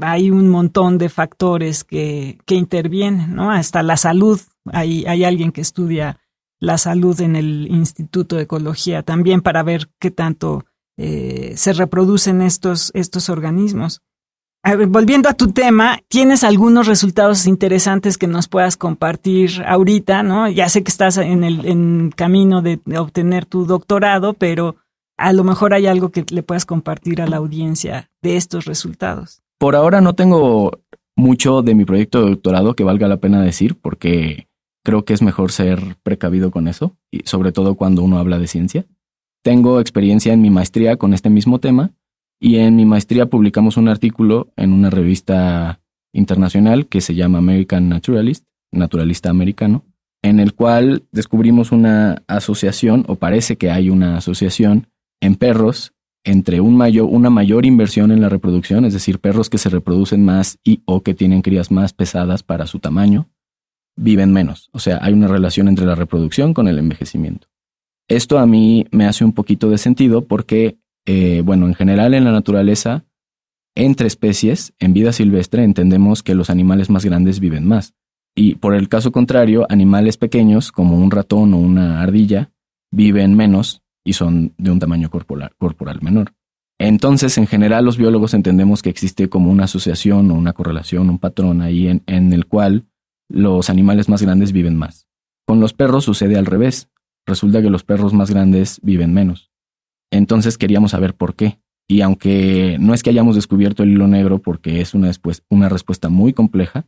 hay 0.02 0.30
un 0.30 0.50
montón 0.50 1.00
de 1.00 1.10
factores 1.10 1.84
que, 1.84 2.38
que 2.46 2.54
intervienen, 2.54 3.34
¿no? 3.34 3.50
Hasta 3.50 3.82
la 3.82 3.98
salud. 3.98 4.40
Hay, 4.72 5.04
hay 5.08 5.24
alguien 5.24 5.52
que 5.52 5.62
estudia 5.62 6.20
la 6.64 6.78
salud 6.78 7.20
en 7.20 7.36
el 7.36 7.68
Instituto 7.70 8.38
de 8.38 8.44
Ecología 8.44 9.04
también 9.04 9.42
para 9.42 9.64
ver 9.64 9.90
qué 10.00 10.12
tanto 10.12 10.66
eh, 10.96 11.54
se 11.58 11.74
reproducen 11.74 12.42
estos, 12.42 12.90
estos 12.94 13.28
organismos. 13.30 14.02
volviendo 14.88 15.28
a 15.28 15.34
tu 15.34 15.52
tema, 15.52 16.00
¿tienes 16.08 16.46
algunos 16.46 16.88
resultados 16.88 17.48
interesantes 17.48 18.18
que 18.18 18.28
nos 18.28 18.48
puedas 18.48 18.78
compartir 18.78 19.62
ahorita? 19.68 20.24
¿no? 20.24 20.48
Ya 20.48 20.70
sé 20.70 20.84
que 20.84 20.92
estás 20.92 21.18
en 21.18 21.44
el 21.44 21.66
en 21.66 22.14
camino 22.16 22.62
de, 22.62 22.80
de 22.86 22.98
obtener 22.98 23.46
tu 23.46 23.66
doctorado, 23.66 24.34
pero 24.34 24.78
a 25.18 25.34
lo 25.34 25.44
mejor 25.44 25.74
hay 25.74 25.88
algo 25.88 26.12
que 26.12 26.24
le 26.30 26.44
puedas 26.44 26.66
compartir 26.66 27.22
a 27.22 27.28
la 27.28 27.38
audiencia 27.38 28.10
de 28.22 28.38
estos 28.38 28.64
resultados. 28.64 29.44
Por 29.58 29.76
ahora 29.76 30.00
no 30.00 30.14
tengo 30.14 30.72
mucho 31.18 31.62
de 31.62 31.76
mi 31.76 31.84
proyecto 31.84 32.24
de 32.24 32.30
doctorado 32.30 32.74
que 32.74 32.86
valga 32.86 33.10
la 33.10 33.18
pena 33.18 33.42
decir, 33.42 33.78
porque 33.82 34.48
creo 34.84 35.06
que 35.06 35.14
es 35.14 35.22
mejor 35.22 35.52
ser 35.52 35.98
precavido 36.04 36.52
con 36.52 36.68
eso, 36.68 36.96
y 37.12 37.22
sobre 37.26 37.52
todo 37.52 37.76
cuando 37.76 38.04
uno 38.04 38.18
habla 38.18 38.38
de 38.38 38.48
ciencia. 38.48 38.86
Tengo 39.44 39.80
experiencia 39.80 40.34
en 40.34 40.42
mi 40.42 40.50
maestría 40.50 40.98
con 40.98 41.14
este 41.14 41.30
mismo 41.30 41.60
tema, 41.60 41.92
y 42.40 42.58
en 42.58 42.76
mi 42.76 42.86
maestría 42.86 43.28
publicamos 43.28 43.78
un 43.78 43.88
artículo 43.88 44.52
en 44.58 44.74
una 44.74 44.90
revista 44.90 45.80
internacional 46.14 46.88
que 46.88 47.02
se 47.02 47.16
llama 47.16 47.38
American 47.40 47.90
Naturalist, 47.90 48.46
naturalista 48.72 49.30
americano, 49.30 49.84
en 50.22 50.40
el 50.40 50.54
cual 50.54 51.04
descubrimos 51.12 51.72
una 51.72 52.24
asociación, 52.28 53.06
o 53.08 53.16
parece 53.16 53.58
que 53.58 53.72
hay 53.72 53.90
una 53.90 54.18
asociación, 54.18 54.88
en 55.22 55.36
perros 55.36 55.94
entre 56.26 56.62
un 56.62 56.78
mayor, 56.78 57.08
una 57.10 57.30
mayor 57.30 57.66
inversión 57.66 58.12
en 58.12 58.22
la 58.22 58.30
reproducción, 58.30 58.86
es 58.86 58.94
decir, 58.94 59.20
perros 59.20 59.50
que 59.50 59.58
se 59.58 59.70
reproducen 59.70 60.24
más 60.24 60.58
y 60.64 60.82
o 60.86 61.02
que 61.02 61.14
tienen 61.14 61.42
crías 61.42 61.72
más 61.72 61.94
pesadas 61.94 62.44
para 62.44 62.66
su 62.66 62.80
tamaño, 62.80 63.30
viven 63.96 64.32
menos. 64.32 64.70
O 64.72 64.80
sea, 64.80 65.00
hay 65.02 65.14
una 65.14 65.28
relación 65.28 65.68
entre 65.68 65.86
la 65.86 65.96
reproducción 65.96 66.54
con 66.54 66.68
el 66.68 66.80
envejecimiento. 66.80 67.48
Esto 68.08 68.40
a 68.40 68.46
mí 68.46 68.86
me 68.92 69.06
hace 69.06 69.24
un 69.24 69.34
poquito 69.34 69.70
de 69.70 69.78
sentido 69.78 70.26
porque, 70.26 70.78
eh, 71.06 71.42
bueno, 71.44 71.68
en 71.68 71.76
general 71.76 72.14
en 72.14 72.26
la 72.26 72.32
naturaleza, 72.32 73.06
entre 73.76 74.08
especies, 74.08 74.74
en 74.80 74.94
vida 74.94 75.14
silvestre, 75.14 75.64
entendemos 75.64 76.22
que 76.22 76.36
los 76.36 76.50
animales 76.50 76.90
más 76.90 77.06
grandes 77.06 77.40
viven 77.40 77.66
más. 77.66 77.94
Y 78.36 78.56
por 78.56 78.76
el 78.76 78.90
caso 78.90 79.12
contrario, 79.12 79.66
animales 79.70 80.18
pequeños, 80.18 80.72
como 80.72 80.98
un 80.98 81.12
ratón 81.12 81.54
o 81.54 81.58
una 81.58 82.02
ardilla, 82.02 82.52
viven 82.92 83.36
menos 83.36 83.82
y 84.04 84.14
son 84.14 84.54
de 84.58 84.72
un 84.72 84.80
tamaño 84.80 85.10
corporal, 85.10 85.52
corporal 85.58 86.00
menor. 86.02 86.34
Entonces, 86.80 87.38
en 87.38 87.48
general, 87.48 87.86
los 87.86 87.98
biólogos 87.98 88.34
entendemos 88.34 88.82
que 88.82 88.90
existe 88.90 89.30
como 89.30 89.52
una 89.52 89.66
asociación 89.66 90.30
o 90.32 90.34
una 90.34 90.54
correlación, 90.54 91.10
un 91.10 91.20
patrón 91.20 91.62
ahí 91.62 91.88
en, 91.88 92.04
en 92.08 92.34
el 92.34 92.48
cual 92.48 92.86
los 93.34 93.72
animales 93.72 94.10
más 94.10 94.22
grandes 94.22 94.52
viven 94.52 94.78
más. 94.78 95.08
Con 95.46 95.60
los 95.60 95.74
perros 95.74 96.06
sucede 96.06 96.38
al 96.38 96.46
revés. 96.46 96.88
Resulta 97.26 97.62
que 97.62 97.70
los 97.72 97.84
perros 97.84 98.14
más 98.14 98.30
grandes 98.30 98.80
viven 98.84 99.14
menos. 99.14 99.52
Entonces 100.12 100.58
queríamos 100.58 100.92
saber 100.92 101.16
por 101.16 101.36
qué. 101.36 101.60
Y 101.88 102.02
aunque 102.02 102.78
no 102.80 102.94
es 102.94 103.02
que 103.02 103.10
hayamos 103.10 103.36
descubierto 103.36 103.84
el 103.84 103.90
hilo 103.90 104.08
negro 104.08 104.40
porque 104.40 104.82
es 104.82 104.94
una, 104.94 105.12
una 105.50 105.68
respuesta 105.68 106.10
muy 106.10 106.32
compleja, 106.34 106.86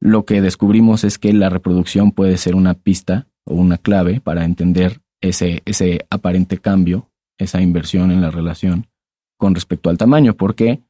lo 0.00 0.24
que 0.24 0.40
descubrimos 0.40 1.04
es 1.04 1.18
que 1.18 1.32
la 1.32 1.50
reproducción 1.50 2.10
puede 2.10 2.38
ser 2.38 2.54
una 2.54 2.74
pista 2.74 3.28
o 3.44 3.54
una 3.54 3.76
clave 3.76 4.20
para 4.20 4.44
entender 4.44 5.00
ese, 5.20 5.62
ese 5.66 6.06
aparente 6.10 6.58
cambio, 6.58 7.10
esa 7.38 7.60
inversión 7.60 8.10
en 8.10 8.20
la 8.20 8.30
relación 8.30 8.88
con 9.36 9.54
respecto 9.54 9.90
al 9.90 9.98
tamaño, 9.98 10.34
porque 10.34 10.80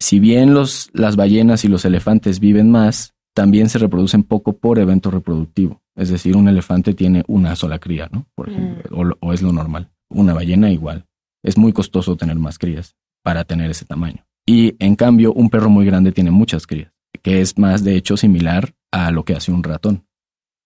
si 0.00 0.18
bien 0.18 0.54
los, 0.54 0.90
las 0.92 1.16
ballenas 1.16 1.64
y 1.64 1.68
los 1.68 1.84
elefantes 1.84 2.40
viven 2.40 2.70
más, 2.70 3.15
también 3.36 3.68
se 3.68 3.78
reproducen 3.78 4.22
poco 4.22 4.56
por 4.56 4.78
evento 4.78 5.10
reproductivo. 5.10 5.82
Es 5.94 6.08
decir, 6.08 6.36
un 6.36 6.48
elefante 6.48 6.94
tiene 6.94 7.22
una 7.28 7.54
sola 7.54 7.78
cría, 7.78 8.08
¿no? 8.10 8.26
Por 8.34 8.48
ejemplo, 8.48 8.96
mm. 8.96 8.98
o, 8.98 9.28
o, 9.28 9.32
es 9.34 9.42
lo 9.42 9.52
normal. 9.52 9.90
Una 10.08 10.32
ballena 10.32 10.70
igual. 10.70 11.04
Es 11.44 11.58
muy 11.58 11.74
costoso 11.74 12.16
tener 12.16 12.36
más 12.36 12.58
crías 12.58 12.96
para 13.22 13.44
tener 13.44 13.70
ese 13.70 13.84
tamaño. 13.84 14.24
Y 14.46 14.74
en 14.78 14.96
cambio, 14.96 15.34
un 15.34 15.50
perro 15.50 15.68
muy 15.68 15.84
grande 15.84 16.12
tiene 16.12 16.30
muchas 16.30 16.66
crías, 16.66 16.94
que 17.22 17.42
es 17.42 17.58
más 17.58 17.84
de 17.84 17.96
hecho 17.96 18.16
similar 18.16 18.74
a 18.90 19.10
lo 19.10 19.24
que 19.26 19.34
hace 19.34 19.52
un 19.52 19.62
ratón. 19.62 20.06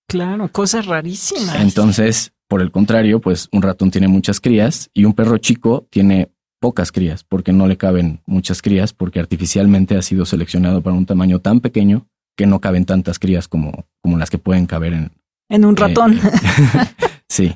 Claro, 0.09 0.47
cosas 0.53 0.87
rarísimas. 0.87 1.57
Entonces, 1.57 2.33
por 2.47 2.61
el 2.61 2.71
contrario, 2.71 3.21
pues 3.21 3.49
un 3.51 3.63
ratón 3.63 3.91
tiene 3.91 4.07
muchas 4.07 4.41
crías 4.41 4.91
y 4.95 5.07
un 5.07 5.15
perro 5.15 5.39
chico 5.39 5.89
tiene 5.91 6.31
pocas 6.61 6.93
crías 6.93 7.25
porque 7.25 7.53
no 7.53 7.67
le 7.67 7.77
caben 7.77 8.21
muchas 8.27 8.63
crías 8.63 8.93
porque 8.93 9.19
artificialmente 9.19 9.97
ha 9.97 10.03
sido 10.03 10.25
seleccionado 10.25 10.83
para 10.83 10.95
un 10.95 11.07
tamaño 11.07 11.41
tan 11.41 11.59
pequeño 11.59 12.07
que 12.41 12.47
no 12.47 12.63
caben 12.63 12.87
tantas 12.87 13.19
crías 13.19 13.49
como, 13.49 13.85
como 14.01 14.17
las 14.17 14.31
que 14.31 14.39
pueden 14.39 14.65
caber 14.65 14.95
en... 14.95 15.13
En 15.51 15.67
un 15.67 15.77
ratón. 15.77 16.15
Eh, 16.15 16.21
sí. 17.29 17.53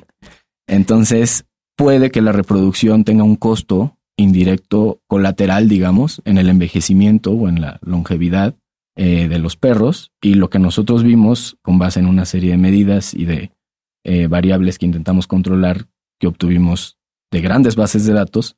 Entonces, 0.67 1.45
puede 1.75 2.11
que 2.11 2.21
la 2.21 2.31
reproducción 2.31 3.03
tenga 3.03 3.23
un 3.23 3.35
costo 3.35 3.97
indirecto 4.15 5.01
colateral, 5.07 5.67
digamos, 5.67 6.21
en 6.23 6.37
el 6.37 6.49
envejecimiento 6.49 7.31
o 7.31 7.49
en 7.49 7.61
la 7.61 7.79
longevidad 7.81 8.53
eh, 8.95 9.27
de 9.27 9.39
los 9.39 9.57
perros 9.57 10.11
y 10.21 10.35
lo 10.35 10.51
que 10.51 10.59
nosotros 10.59 11.01
vimos 11.01 11.57
con 11.63 11.79
base 11.79 11.99
en 11.99 12.05
una 12.05 12.25
serie 12.25 12.51
de 12.51 12.57
medidas 12.57 13.15
y 13.15 13.25
de 13.25 13.49
eh, 14.03 14.27
variables 14.27 14.77
que 14.77 14.85
intentamos 14.85 15.25
controlar 15.25 15.87
que 16.19 16.27
obtuvimos 16.27 16.99
de 17.31 17.41
grandes 17.41 17.75
bases 17.75 18.05
de 18.05 18.13
datos 18.13 18.55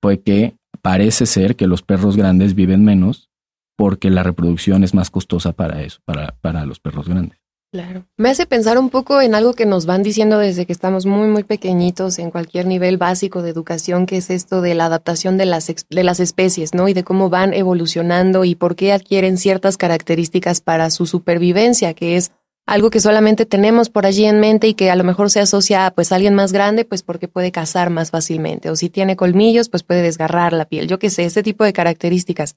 fue 0.00 0.22
que 0.22 0.56
parece 0.80 1.26
ser 1.26 1.54
que 1.54 1.66
los 1.66 1.82
perros 1.82 2.16
grandes 2.16 2.54
viven 2.54 2.82
menos 2.82 3.25
porque 3.76 4.10
la 4.10 4.22
reproducción 4.22 4.84
es 4.84 4.94
más 4.94 5.10
costosa 5.10 5.52
para 5.52 5.82
eso, 5.82 6.00
para, 6.04 6.34
para 6.40 6.66
los 6.66 6.80
perros 6.80 7.08
grandes. 7.08 7.38
Claro. 7.72 8.06
Me 8.16 8.30
hace 8.30 8.46
pensar 8.46 8.78
un 8.78 8.90
poco 8.90 9.20
en 9.20 9.34
algo 9.34 9.52
que 9.52 9.66
nos 9.66 9.86
van 9.86 10.02
diciendo 10.02 10.38
desde 10.38 10.64
que 10.64 10.72
estamos 10.72 11.04
muy, 11.04 11.28
muy 11.28 11.42
pequeñitos 11.42 12.18
en 12.18 12.30
cualquier 12.30 12.66
nivel 12.66 12.96
básico 12.96 13.42
de 13.42 13.50
educación, 13.50 14.06
que 14.06 14.16
es 14.16 14.30
esto 14.30 14.60
de 14.60 14.74
la 14.74 14.86
adaptación 14.86 15.36
de 15.36 15.46
las, 15.46 15.66
de 15.66 16.04
las 16.04 16.20
especies, 16.20 16.74
¿no? 16.74 16.88
Y 16.88 16.94
de 16.94 17.04
cómo 17.04 17.28
van 17.28 17.52
evolucionando 17.52 18.44
y 18.44 18.54
por 18.54 18.76
qué 18.76 18.92
adquieren 18.92 19.36
ciertas 19.36 19.76
características 19.76 20.60
para 20.60 20.88
su 20.90 21.06
supervivencia, 21.06 21.92
que 21.92 22.16
es 22.16 22.30
algo 22.66 22.90
que 22.90 23.00
solamente 23.00 23.46
tenemos 23.46 23.90
por 23.90 24.06
allí 24.06 24.24
en 24.24 24.40
mente 24.40 24.68
y 24.68 24.74
que 24.74 24.90
a 24.90 24.96
lo 24.96 25.04
mejor 25.04 25.30
se 25.30 25.40
asocia 25.40 25.86
a 25.86 25.90
pues 25.90 26.12
alguien 26.12 26.34
más 26.34 26.52
grande, 26.52 26.84
pues 26.84 27.02
porque 27.02 27.28
puede 27.28 27.52
cazar 27.52 27.90
más 27.90 28.10
fácilmente, 28.10 28.70
o 28.70 28.76
si 28.76 28.90
tiene 28.90 29.16
colmillos, 29.16 29.68
pues 29.68 29.82
puede 29.82 30.02
desgarrar 30.02 30.52
la 30.52 30.64
piel, 30.64 30.88
yo 30.88 30.98
qué 30.98 31.10
sé, 31.10 31.24
ese 31.24 31.42
tipo 31.42 31.62
de 31.62 31.72
características. 31.72 32.56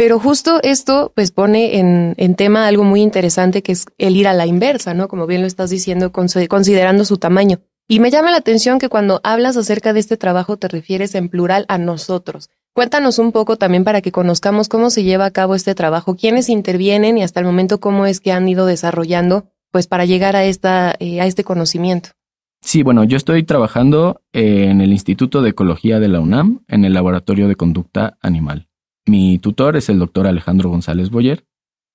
Pero 0.00 0.18
justo 0.18 0.60
esto 0.62 1.12
pues 1.14 1.30
pone 1.30 1.78
en, 1.78 2.14
en, 2.16 2.34
tema 2.34 2.66
algo 2.66 2.84
muy 2.84 3.02
interesante 3.02 3.62
que 3.62 3.72
es 3.72 3.84
el 3.98 4.16
ir 4.16 4.28
a 4.28 4.32
la 4.32 4.46
inversa, 4.46 4.94
¿no? 4.94 5.08
Como 5.08 5.26
bien 5.26 5.42
lo 5.42 5.46
estás 5.46 5.68
diciendo, 5.68 6.10
considerando 6.10 7.04
su 7.04 7.18
tamaño. 7.18 7.58
Y 7.86 8.00
me 8.00 8.10
llama 8.10 8.30
la 8.30 8.38
atención 8.38 8.78
que 8.78 8.88
cuando 8.88 9.20
hablas 9.24 9.58
acerca 9.58 9.92
de 9.92 10.00
este 10.00 10.16
trabajo 10.16 10.56
te 10.56 10.68
refieres 10.68 11.14
en 11.14 11.28
plural 11.28 11.66
a 11.68 11.76
nosotros. 11.76 12.48
Cuéntanos 12.72 13.18
un 13.18 13.30
poco 13.30 13.56
también 13.56 13.84
para 13.84 14.00
que 14.00 14.10
conozcamos 14.10 14.70
cómo 14.70 14.88
se 14.88 15.04
lleva 15.04 15.26
a 15.26 15.32
cabo 15.32 15.54
este 15.54 15.74
trabajo, 15.74 16.16
quiénes 16.16 16.48
intervienen 16.48 17.18
y 17.18 17.22
hasta 17.22 17.40
el 17.40 17.44
momento 17.44 17.78
cómo 17.78 18.06
es 18.06 18.20
que 18.20 18.32
han 18.32 18.48
ido 18.48 18.64
desarrollando 18.64 19.50
pues 19.70 19.86
para 19.86 20.06
llegar 20.06 20.34
a, 20.34 20.44
esta, 20.44 20.94
eh, 20.98 21.20
a 21.20 21.26
este 21.26 21.44
conocimiento. 21.44 22.08
Sí, 22.62 22.82
bueno, 22.82 23.04
yo 23.04 23.18
estoy 23.18 23.42
trabajando 23.42 24.22
en 24.32 24.80
el 24.80 24.92
Instituto 24.92 25.42
de 25.42 25.50
Ecología 25.50 26.00
de 26.00 26.08
la 26.08 26.20
UNAM, 26.20 26.62
en 26.68 26.86
el 26.86 26.94
Laboratorio 26.94 27.48
de 27.48 27.56
Conducta 27.56 28.16
Animal. 28.22 28.69
Mi 29.10 29.40
tutor 29.40 29.76
es 29.76 29.88
el 29.88 29.98
doctor 29.98 30.28
Alejandro 30.28 30.70
González 30.70 31.10
Boyer. 31.10 31.44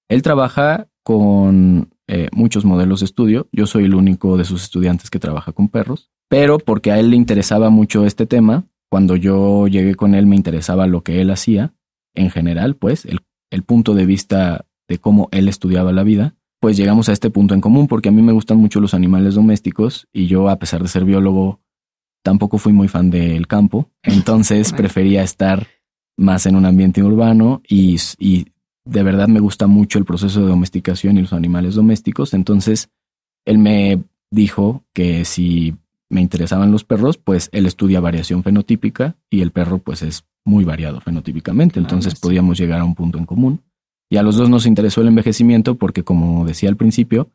Él 0.10 0.22
trabaja 0.22 0.90
con 1.02 1.94
eh, 2.08 2.28
muchos 2.34 2.66
modelos 2.66 3.00
de 3.00 3.06
estudio. 3.06 3.48
Yo 3.54 3.68
soy 3.68 3.86
el 3.86 3.96
único 3.96 4.36
de 4.36 4.44
sus 4.44 4.64
estudiantes 4.64 5.10
que 5.10 5.18
trabaja 5.18 5.54
con 5.54 5.70
perros, 5.70 6.12
pero 6.28 6.58
porque 6.58 6.92
a 6.92 7.00
él 7.00 7.12
le 7.12 7.16
interesaba 7.16 7.70
mucho 7.70 8.06
este 8.06 8.26
tema, 8.26 8.66
cuando 8.92 9.16
yo 9.16 9.70
llegué 9.70 9.96
con 9.96 10.14
él 10.14 10.26
me 10.26 10.36
interesaba 10.36 10.88
lo 10.88 11.04
que 11.04 11.22
él 11.22 11.32
hacía, 11.32 11.74
en 12.16 12.32
general, 12.32 12.76
pues, 12.76 13.06
el, 13.06 13.22
el 13.50 13.64
punto 13.64 13.94
de 13.94 14.06
vista 14.06 14.66
de 14.90 14.98
cómo 14.98 15.30
él 15.32 15.48
estudiaba 15.48 15.94
la 15.94 16.04
vida, 16.04 16.36
pues 16.60 16.76
llegamos 16.76 17.08
a 17.08 17.14
este 17.14 17.30
punto 17.30 17.54
en 17.54 17.62
común, 17.62 17.88
porque 17.88 18.10
a 18.10 18.12
mí 18.12 18.24
me 18.24 18.34
gustan 18.34 18.58
mucho 18.58 18.82
los 18.82 18.94
animales 18.94 19.36
domésticos 19.36 20.10
y 20.12 20.28
yo, 20.28 20.50
a 20.50 20.60
pesar 20.60 20.82
de 20.82 20.90
ser 20.90 21.06
biólogo, 21.06 21.62
tampoco 22.26 22.58
fui 22.58 22.74
muy 22.74 22.90
fan 22.90 23.10
del 23.10 23.48
campo, 23.48 23.90
entonces 24.04 24.74
prefería 24.74 25.24
estar 25.24 25.68
más 26.18 26.46
en 26.46 26.56
un 26.56 26.66
ambiente 26.66 27.04
urbano 27.04 27.62
y, 27.68 27.98
y 28.20 28.48
de 28.86 29.04
verdad 29.04 29.28
me 29.28 29.40
gusta 29.40 29.68
mucho 29.68 30.00
el 30.00 30.06
proceso 30.06 30.42
de 30.42 30.48
domesticación 30.48 31.18
y 31.18 31.22
los 31.22 31.34
animales 31.34 31.76
domésticos, 31.76 32.34
entonces 32.34 32.90
él 33.46 33.58
me 33.58 34.04
dijo 34.32 34.84
que 34.94 35.26
si 35.26 35.76
me 36.10 36.22
interesaban 36.22 36.72
los 36.72 36.84
perros, 36.84 37.18
pues 37.18 37.50
él 37.52 37.66
estudia 37.66 38.00
variación 38.00 38.44
fenotípica 38.44 39.16
y 39.30 39.42
el 39.42 39.52
perro 39.52 39.80
pues 39.80 40.02
es 40.02 40.26
muy 40.44 40.64
variado 40.64 41.02
fenotípicamente, 41.02 41.80
entonces 41.80 42.20
podíamos 42.20 42.58
llegar 42.58 42.80
a 42.80 42.86
un 42.86 42.96
punto 42.96 43.18
en 43.18 43.26
común. 43.26 43.62
Y 44.10 44.18
a 44.18 44.24
los 44.24 44.36
dos 44.36 44.50
nos 44.50 44.68
interesó 44.68 45.02
el 45.02 45.08
envejecimiento 45.08 45.76
porque, 45.76 46.04
como 46.04 46.46
decía 46.46 46.70
al 46.70 46.78
principio, 46.78 47.32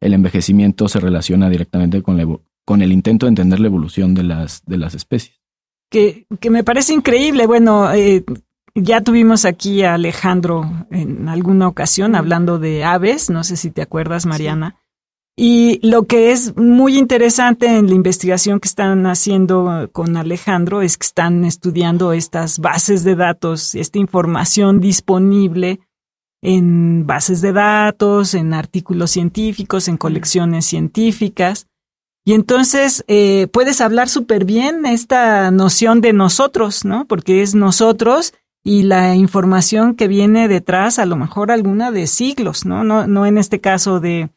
el 0.00 0.14
envejecimiento 0.14 0.88
se 0.88 1.00
relaciona 1.00 1.50
directamente 1.50 2.02
con, 2.02 2.40
con 2.64 2.82
el 2.82 2.92
intento 2.92 3.26
de 3.26 3.30
entender 3.30 3.58
la 3.58 3.66
evolución 3.66 4.14
de 4.14 4.22
las, 4.22 4.62
de 4.64 4.78
las 4.78 4.94
especies. 4.94 5.40
Que, 5.94 6.26
que 6.40 6.50
me 6.50 6.64
parece 6.64 6.92
increíble. 6.92 7.46
Bueno, 7.46 7.92
eh, 7.92 8.24
ya 8.74 9.00
tuvimos 9.00 9.44
aquí 9.44 9.84
a 9.84 9.94
Alejandro 9.94 10.68
en 10.90 11.28
alguna 11.28 11.68
ocasión 11.68 12.16
hablando 12.16 12.58
de 12.58 12.82
aves, 12.82 13.30
no 13.30 13.44
sé 13.44 13.56
si 13.56 13.70
te 13.70 13.80
acuerdas, 13.80 14.26
Mariana. 14.26 14.74
Y 15.36 15.78
lo 15.86 16.08
que 16.08 16.32
es 16.32 16.56
muy 16.56 16.98
interesante 16.98 17.68
en 17.68 17.86
la 17.86 17.94
investigación 17.94 18.58
que 18.58 18.66
están 18.66 19.06
haciendo 19.06 19.88
con 19.92 20.16
Alejandro 20.16 20.82
es 20.82 20.98
que 20.98 21.06
están 21.06 21.44
estudiando 21.44 22.12
estas 22.12 22.58
bases 22.58 23.04
de 23.04 23.14
datos, 23.14 23.76
esta 23.76 24.00
información 24.00 24.80
disponible 24.80 25.78
en 26.42 27.06
bases 27.06 27.40
de 27.40 27.52
datos, 27.52 28.34
en 28.34 28.52
artículos 28.52 29.12
científicos, 29.12 29.86
en 29.86 29.96
colecciones 29.96 30.66
científicas. 30.66 31.68
Y 32.24 32.32
entonces 32.32 33.04
eh, 33.06 33.48
puedes 33.52 33.80
hablar 33.80 34.08
súper 34.08 34.44
bien 34.44 34.86
esta 34.86 35.50
noción 35.50 36.00
de 36.00 36.14
nosotros, 36.14 36.84
¿no? 36.84 37.06
Porque 37.06 37.42
es 37.42 37.54
nosotros 37.54 38.32
y 38.62 38.84
la 38.84 39.14
información 39.14 39.94
que 39.94 40.08
viene 40.08 40.48
detrás, 40.48 40.98
a 40.98 41.04
lo 41.04 41.16
mejor 41.16 41.50
alguna 41.50 41.90
de 41.90 42.06
siglos, 42.06 42.64
¿no? 42.64 42.82
No, 42.82 43.06
no 43.06 43.26
en 43.26 43.36
este 43.36 43.60
caso 43.60 44.00
de, 44.00 44.30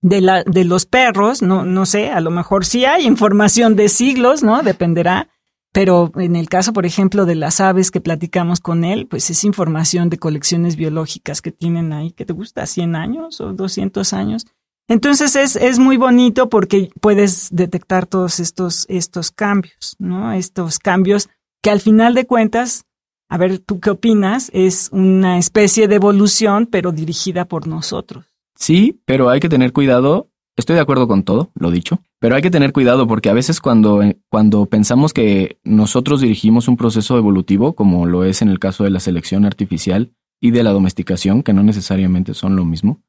de, 0.00 0.22
la, 0.22 0.42
de 0.44 0.64
los 0.64 0.86
perros, 0.86 1.42
no, 1.42 1.66
no 1.66 1.84
sé, 1.84 2.10
a 2.10 2.20
lo 2.22 2.30
mejor 2.30 2.64
sí 2.64 2.86
hay 2.86 3.06
información 3.06 3.76
de 3.76 3.90
siglos, 3.90 4.42
¿no? 4.42 4.62
Dependerá. 4.62 5.28
Pero 5.74 6.12
en 6.16 6.36
el 6.36 6.50
caso, 6.50 6.74
por 6.74 6.84
ejemplo, 6.84 7.24
de 7.24 7.34
las 7.34 7.60
aves 7.60 7.90
que 7.90 8.02
platicamos 8.02 8.60
con 8.60 8.84
él, 8.84 9.06
pues 9.06 9.30
es 9.30 9.44
información 9.44 10.10
de 10.10 10.18
colecciones 10.18 10.76
biológicas 10.76 11.40
que 11.40 11.50
tienen 11.50 11.94
ahí, 11.94 12.12
que 12.12 12.26
te 12.26 12.34
gusta, 12.34 12.66
100 12.66 12.94
años 12.94 13.40
o 13.40 13.52
200 13.54 14.12
años. 14.12 14.46
Entonces 14.88 15.36
es, 15.36 15.56
es 15.56 15.78
muy 15.78 15.96
bonito 15.96 16.48
porque 16.48 16.90
puedes 17.00 17.48
detectar 17.50 18.06
todos 18.06 18.40
estos, 18.40 18.86
estos 18.88 19.30
cambios, 19.30 19.96
¿no? 19.98 20.32
Estos 20.32 20.78
cambios 20.78 21.28
que 21.62 21.70
al 21.70 21.80
final 21.80 22.14
de 22.14 22.26
cuentas, 22.26 22.84
a 23.28 23.38
ver, 23.38 23.60
¿tú 23.60 23.80
qué 23.80 23.90
opinas? 23.90 24.50
Es 24.52 24.90
una 24.92 25.38
especie 25.38 25.88
de 25.88 25.94
evolución, 25.94 26.66
pero 26.66 26.92
dirigida 26.92 27.46
por 27.46 27.66
nosotros. 27.66 28.26
Sí, 28.56 29.00
pero 29.06 29.30
hay 29.30 29.40
que 29.40 29.48
tener 29.48 29.72
cuidado. 29.72 30.28
Estoy 30.56 30.76
de 30.76 30.82
acuerdo 30.82 31.08
con 31.08 31.22
todo, 31.22 31.50
lo 31.54 31.70
dicho, 31.70 32.00
pero 32.18 32.34
hay 32.34 32.42
que 32.42 32.50
tener 32.50 32.74
cuidado 32.74 33.06
porque 33.06 33.30
a 33.30 33.32
veces 33.32 33.58
cuando, 33.58 34.02
cuando 34.28 34.66
pensamos 34.66 35.14
que 35.14 35.58
nosotros 35.64 36.20
dirigimos 36.20 36.68
un 36.68 36.76
proceso 36.76 37.16
evolutivo, 37.16 37.72
como 37.72 38.04
lo 38.04 38.24
es 38.24 38.42
en 38.42 38.48
el 38.48 38.58
caso 38.58 38.84
de 38.84 38.90
la 38.90 39.00
selección 39.00 39.46
artificial 39.46 40.12
y 40.38 40.50
de 40.50 40.62
la 40.62 40.72
domesticación, 40.72 41.42
que 41.42 41.54
no 41.54 41.62
necesariamente 41.62 42.34
son 42.34 42.54
lo 42.54 42.66
mismo, 42.66 43.00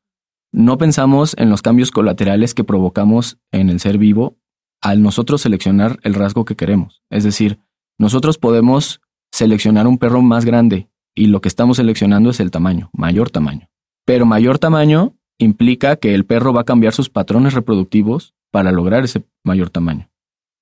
no 0.54 0.78
pensamos 0.78 1.36
en 1.38 1.50
los 1.50 1.62
cambios 1.64 1.92
colaterales 1.92 2.54
que 2.54 2.64
provocamos 2.64 3.38
en 3.52 3.70
el 3.70 3.80
ser 3.80 3.98
vivo 3.98 4.38
al 4.82 5.02
nosotros 5.02 5.42
seleccionar 5.42 6.00
el 6.04 6.14
rasgo 6.14 6.46
que 6.46 6.56
queremos. 6.56 7.02
Es 7.10 7.24
decir, 7.24 7.60
nosotros 7.98 8.38
podemos 8.38 9.02
seleccionar 9.32 9.88
un 9.88 9.98
perro 9.98 10.22
más 10.22 10.46
grande 10.46 10.90
y 11.16 11.28
lo 11.28 11.42
que 11.42 11.48
estamos 11.48 11.78
seleccionando 11.78 12.30
es 12.30 12.40
el 12.40 12.52
tamaño, 12.52 12.92
mayor 12.94 13.32
tamaño. 13.32 13.68
Pero 14.06 14.26
mayor 14.28 14.60
tamaño 14.60 15.16
implica 15.40 15.96
que 15.96 16.14
el 16.14 16.26
perro 16.26 16.54
va 16.54 16.62
a 16.62 16.66
cambiar 16.66 16.94
sus 16.94 17.10
patrones 17.10 17.54
reproductivos 17.54 18.36
para 18.52 18.72
lograr 18.72 19.04
ese 19.04 19.24
mayor 19.44 19.72
tamaño. 19.72 20.10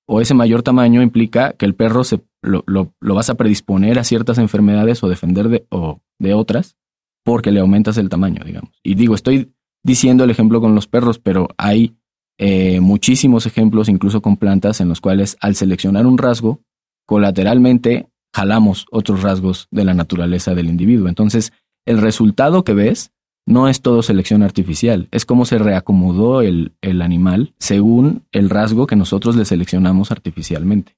O 0.06 0.22
ese 0.22 0.34
mayor 0.34 0.62
tamaño 0.62 1.02
implica 1.02 1.52
que 1.52 1.66
el 1.66 1.74
perro 1.74 2.04
se, 2.04 2.22
lo, 2.40 2.64
lo, 2.66 3.14
vas 3.14 3.28
a 3.28 3.34
predisponer 3.34 3.98
a 3.98 4.04
ciertas 4.04 4.38
enfermedades 4.38 5.02
o 5.02 5.08
defender 5.08 5.48
de, 5.48 5.66
o 5.68 6.00
de 6.18 6.32
otras 6.32 6.76
porque 7.24 7.50
le 7.50 7.60
aumentas 7.60 7.98
el 7.98 8.08
tamaño, 8.08 8.42
digamos. 8.44 8.70
Y 8.82 8.94
digo, 8.94 9.14
estoy 9.14 9.52
diciendo 9.82 10.24
el 10.24 10.30
ejemplo 10.30 10.60
con 10.60 10.74
los 10.74 10.86
perros, 10.86 11.18
pero 11.18 11.48
hay 11.56 11.96
eh, 12.38 12.80
muchísimos 12.80 13.46
ejemplos, 13.46 13.88
incluso 13.88 14.20
con 14.20 14.36
plantas, 14.36 14.80
en 14.80 14.88
los 14.88 15.00
cuales 15.00 15.36
al 15.40 15.54
seleccionar 15.54 16.06
un 16.06 16.18
rasgo, 16.18 16.60
colateralmente 17.06 18.08
jalamos 18.34 18.86
otros 18.90 19.22
rasgos 19.22 19.68
de 19.70 19.84
la 19.84 19.94
naturaleza 19.94 20.54
del 20.54 20.68
individuo. 20.68 21.08
Entonces, 21.08 21.52
el 21.86 21.98
resultado 21.98 22.64
que 22.64 22.74
ves 22.74 23.12
no 23.46 23.68
es 23.68 23.82
todo 23.82 24.02
selección 24.02 24.42
artificial, 24.42 25.08
es 25.10 25.26
cómo 25.26 25.44
se 25.44 25.58
reacomodó 25.58 26.42
el, 26.42 26.72
el 26.80 27.02
animal 27.02 27.54
según 27.58 28.22
el 28.30 28.50
rasgo 28.50 28.86
que 28.86 28.96
nosotros 28.96 29.36
le 29.36 29.44
seleccionamos 29.44 30.12
artificialmente. 30.12 30.96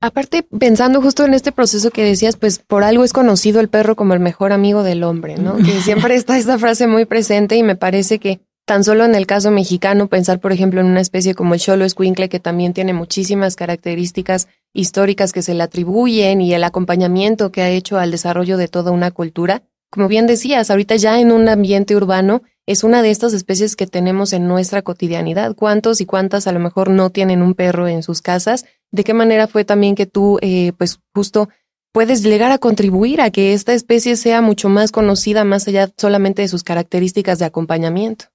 Aparte, 0.00 0.44
pensando 0.44 1.02
justo 1.02 1.24
en 1.24 1.34
este 1.34 1.50
proceso 1.50 1.90
que 1.90 2.04
decías, 2.04 2.36
pues 2.36 2.60
por 2.60 2.84
algo 2.84 3.02
es 3.02 3.12
conocido 3.12 3.58
el 3.60 3.68
perro 3.68 3.96
como 3.96 4.14
el 4.14 4.20
mejor 4.20 4.52
amigo 4.52 4.84
del 4.84 5.02
hombre, 5.02 5.36
¿no? 5.36 5.56
Que 5.56 5.80
siempre 5.82 6.14
está 6.14 6.38
esta 6.38 6.58
frase 6.58 6.86
muy 6.86 7.04
presente 7.04 7.56
y 7.56 7.64
me 7.64 7.74
parece 7.74 8.18
que 8.18 8.40
tan 8.64 8.84
solo 8.84 9.04
en 9.04 9.14
el 9.14 9.26
caso 9.26 9.50
mexicano, 9.50 10.08
pensar 10.08 10.40
por 10.40 10.52
ejemplo 10.52 10.80
en 10.80 10.86
una 10.86 11.00
especie 11.00 11.34
como 11.34 11.54
el 11.54 11.60
cholo 11.60 11.84
escuincle 11.84 12.28
que 12.28 12.38
también 12.38 12.74
tiene 12.74 12.92
muchísimas 12.92 13.56
características 13.56 14.46
históricas 14.74 15.32
que 15.32 15.42
se 15.42 15.54
le 15.54 15.62
atribuyen 15.62 16.42
y 16.42 16.52
el 16.52 16.62
acompañamiento 16.62 17.50
que 17.50 17.62
ha 17.62 17.70
hecho 17.70 17.98
al 17.98 18.10
desarrollo 18.10 18.58
de 18.58 18.68
toda 18.68 18.92
una 18.92 19.10
cultura, 19.10 19.62
como 19.90 20.06
bien 20.06 20.26
decías, 20.26 20.70
ahorita 20.70 20.96
ya 20.96 21.18
en 21.18 21.32
un 21.32 21.48
ambiente 21.48 21.96
urbano 21.96 22.42
es 22.66 22.84
una 22.84 23.00
de 23.00 23.10
estas 23.10 23.32
especies 23.32 23.74
que 23.74 23.86
tenemos 23.86 24.34
en 24.34 24.46
nuestra 24.46 24.82
cotidianidad. 24.82 25.56
¿Cuántos 25.56 26.02
y 26.02 26.06
cuántas 26.06 26.46
a 26.46 26.52
lo 26.52 26.60
mejor 26.60 26.90
no 26.90 27.08
tienen 27.08 27.40
un 27.40 27.54
perro 27.54 27.88
en 27.88 28.02
sus 28.02 28.20
casas? 28.20 28.66
¿De 28.90 29.04
qué 29.04 29.14
manera 29.14 29.46
fue 29.46 29.64
también 29.64 29.94
que 29.94 30.06
tú, 30.06 30.38
eh, 30.40 30.72
pues 30.78 31.00
justo 31.14 31.48
puedes 31.92 32.22
llegar 32.22 32.52
a 32.52 32.58
contribuir 32.58 33.20
a 33.20 33.30
que 33.30 33.52
esta 33.52 33.74
especie 33.74 34.16
sea 34.16 34.40
mucho 34.40 34.68
más 34.68 34.92
conocida 34.92 35.44
más 35.44 35.68
allá 35.68 35.90
solamente 35.96 36.42
de 36.42 36.48
sus 36.48 36.62
características 36.62 37.38
de 37.38 37.44
acompañamiento? 37.46 38.26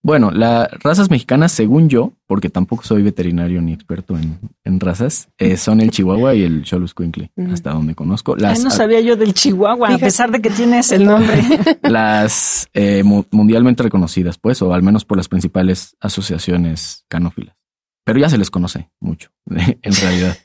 Bueno, 0.00 0.30
las 0.30 0.70
razas 0.82 1.10
mexicanas, 1.10 1.50
según 1.50 1.88
yo, 1.88 2.12
porque 2.26 2.50
tampoco 2.50 2.84
soy 2.84 3.02
veterinario 3.02 3.60
ni 3.60 3.72
experto 3.72 4.16
en, 4.16 4.80
razas, 4.80 5.28
eh, 5.38 5.56
son 5.58 5.80
el 5.80 5.90
Chihuahua 5.90 6.34
y 6.34 6.44
el 6.44 6.64
Xoloscuincle, 6.64 7.32
hasta 7.52 7.72
donde 7.72 7.94
conozco. 7.94 8.36
Las, 8.36 8.62
no 8.62 8.70
sabía 8.70 9.00
yo 9.00 9.16
del 9.16 9.34
Chihuahua, 9.34 9.94
a 9.94 9.98
pesar 9.98 10.30
de 10.30 10.40
que 10.40 10.50
tienes 10.50 10.92
el 10.92 11.04
nombre. 11.04 11.42
las 11.82 12.68
eh, 12.74 13.02
mundialmente 13.02 13.82
reconocidas, 13.82 14.38
pues, 14.38 14.62
o 14.62 14.72
al 14.72 14.82
menos 14.82 15.04
por 15.04 15.16
las 15.16 15.28
principales 15.28 15.96
asociaciones 16.00 17.04
canófilas. 17.08 17.57
Pero 18.08 18.20
ya 18.20 18.30
se 18.30 18.38
les 18.38 18.50
conoce 18.50 18.88
mucho, 19.00 19.28
en 19.50 19.92
realidad. 20.00 20.38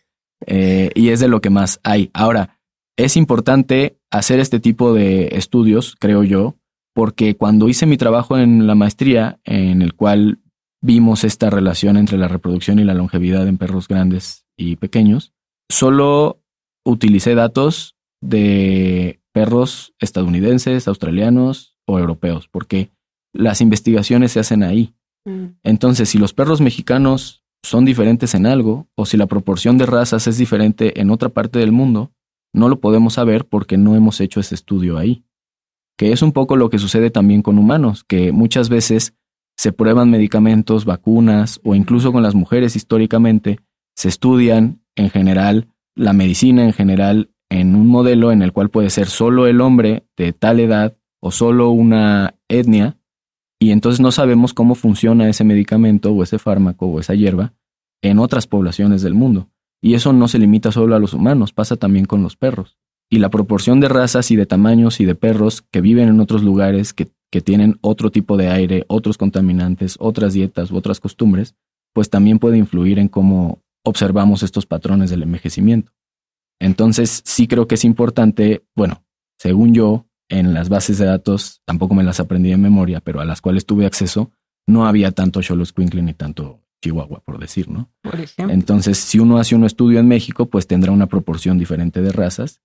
Eh, 0.46 0.90
y 0.96 1.10
es 1.12 1.22
de 1.22 1.30
lo 1.30 1.40
que 1.40 1.50
más 1.50 1.80
hay. 1.82 2.10
Ahora, 2.14 2.60
es 2.98 3.16
importante 3.16 3.98
hacer 4.12 4.42
este 4.42 4.60
tipo 4.60 4.94
de 4.94 5.30
estudios, 5.32 5.96
creo 5.98 6.26
yo, 6.26 6.58
porque 6.94 7.38
cuando 7.38 7.70
hice 7.70 7.86
mi 7.86 7.96
trabajo 7.96 8.38
en 8.38 8.68
la 8.68 8.76
maestría, 8.76 9.40
en 9.46 9.82
el 9.82 9.94
cual 9.94 10.42
vimos 10.82 11.24
esta 11.24 11.50
relación 11.50 11.96
entre 11.96 12.18
la 12.18 12.28
reproducción 12.28 12.80
y 12.80 12.84
la 12.84 12.96
longevidad 12.96 13.48
en 13.48 13.58
perros 13.58 13.88
grandes 13.88 14.46
y 14.58 14.76
pequeños, 14.76 15.32
solo 15.70 16.44
utilicé 16.84 17.34
datos 17.34 17.96
de 18.20 19.22
perros 19.32 19.94
estadounidenses, 20.00 20.90
australianos 20.90 21.78
o 21.86 21.98
europeos, 21.98 22.50
porque 22.50 22.92
las 23.32 23.62
investigaciones 23.62 24.34
se 24.34 24.42
hacen 24.42 24.64
ahí. 24.64 24.96
Mm. 25.24 25.60
Entonces, 25.64 26.10
si 26.10 26.18
los 26.18 26.34
perros 26.34 26.60
mexicanos 26.60 27.43
son 27.64 27.86
diferentes 27.86 28.36
en 28.36 28.46
algo, 28.46 28.88
o 28.96 29.06
si 29.06 29.18
la 29.18 29.26
proporción 29.26 29.78
de 29.78 29.86
razas 29.86 30.28
es 30.28 30.38
diferente 30.38 31.00
en 31.00 31.10
otra 31.10 31.30
parte 31.30 31.60
del 31.60 31.72
mundo, 31.72 32.12
no 32.54 32.70
lo 32.70 32.80
podemos 32.80 33.14
saber 33.14 33.46
porque 33.46 33.78
no 33.78 33.96
hemos 33.96 34.22
hecho 34.22 34.40
ese 34.40 34.54
estudio 34.54 34.98
ahí. 34.98 35.24
Que 35.98 36.12
es 36.12 36.22
un 36.22 36.34
poco 36.34 36.58
lo 36.58 36.70
que 36.70 36.80
sucede 36.80 37.10
también 37.10 37.42
con 37.42 37.58
humanos, 37.58 38.04
que 38.04 38.32
muchas 38.32 38.70
veces 38.70 39.16
se 39.58 39.72
prueban 39.72 40.10
medicamentos, 40.10 40.86
vacunas 40.86 41.60
o 41.64 41.76
incluso 41.76 42.12
con 42.12 42.24
las 42.24 42.36
mujeres 42.36 42.76
históricamente, 42.76 43.60
se 43.96 44.10
estudian 44.10 44.82
en 44.96 45.10
general 45.10 45.70
la 45.96 46.14
medicina 46.14 46.64
en 46.64 46.74
general 46.74 47.30
en 47.50 47.76
un 47.76 47.88
modelo 47.88 48.32
en 48.32 48.42
el 48.42 48.52
cual 48.52 48.70
puede 48.70 48.90
ser 48.90 49.08
solo 49.08 49.46
el 49.46 49.62
hombre 49.62 50.08
de 50.18 50.34
tal 50.34 50.60
edad 50.60 50.98
o 51.22 51.32
solo 51.32 51.70
una 51.70 52.36
etnia, 52.48 52.98
y 53.64 53.72
entonces 53.72 54.02
no 54.02 54.12
sabemos 54.12 54.54
cómo 54.54 54.76
funciona 54.76 55.30
ese 55.30 55.46
medicamento 55.46 56.12
o 56.12 56.22
ese 56.22 56.38
fármaco 56.38 56.86
o 56.88 57.00
esa 57.00 57.14
hierba 57.14 57.54
en 58.02 58.20
otras 58.20 58.46
poblaciones 58.46 59.02
del 59.04 59.14
mundo. 59.14 59.48
Y 59.82 59.94
eso 59.94 60.12
no 60.12 60.28
se 60.28 60.38
limita 60.38 60.74
solo 60.74 60.98
a 60.98 61.00
los 61.00 61.14
humanos, 61.14 61.54
pasa 61.54 61.78
también 61.78 62.04
con 62.04 62.24
los 62.24 62.36
perros. 62.36 62.78
Y 63.10 63.20
la 63.20 63.30
proporción 63.30 63.80
de 63.80 63.88
razas 63.88 64.32
y 64.32 64.36
de 64.36 64.46
tamaños 64.46 65.00
y 65.00 65.06
de 65.06 65.16
perros 65.16 65.62
que 65.62 65.80
viven 65.80 66.10
en 66.10 66.20
otros 66.20 66.44
lugares, 66.44 66.94
que, 66.94 67.08
que 67.32 67.40
tienen 67.40 67.78
otro 67.80 68.12
tipo 68.12 68.36
de 68.36 68.50
aire, 68.50 68.84
otros 68.90 69.18
contaminantes, 69.18 69.96
otras 69.98 70.34
dietas 70.34 70.70
u 70.70 70.76
otras 70.76 71.00
costumbres, 71.00 71.56
pues 71.94 72.10
también 72.10 72.40
puede 72.40 72.58
influir 72.58 73.00
en 73.00 73.08
cómo 73.08 73.62
observamos 73.86 74.44
estos 74.44 74.66
patrones 74.66 75.10
del 75.10 75.24
envejecimiento. 75.24 75.94
Entonces, 76.60 77.22
sí 77.24 77.48
creo 77.48 77.70
que 77.70 77.76
es 77.76 77.86
importante, 77.86 78.66
bueno, 78.76 79.06
según 79.38 79.74
yo, 79.74 80.06
en 80.34 80.54
las 80.54 80.70
bases 80.70 80.98
de 80.98 81.06
datos, 81.06 81.62
tampoco 81.66 81.94
me 81.94 82.04
las 82.04 82.20
aprendí 82.20 82.50
de 82.50 82.58
memoria, 82.58 83.02
pero 83.02 83.22
a 83.22 83.26
las 83.26 83.40
cuales 83.40 83.66
tuve 83.66 83.86
acceso, 83.86 84.32
no 84.68 84.88
había 84.88 85.12
tanto 85.12 85.42
Xoloscuincle 85.42 86.02
ni 86.02 86.14
tanto 86.14 86.62
Chihuahua, 86.82 87.22
por 87.24 87.40
decir, 87.40 87.70
¿no? 87.70 87.92
Por 88.02 88.20
ejemplo. 88.20 88.54
Entonces, 88.54 88.98
si 88.98 89.20
uno 89.20 89.38
hace 89.38 89.56
un 89.56 89.64
estudio 89.64 90.00
en 90.00 90.08
México, 90.08 90.48
pues 90.48 90.68
tendrá 90.68 90.92
una 90.92 91.08
proporción 91.08 91.58
diferente 91.60 92.02
de 92.02 92.12
razas 92.12 92.62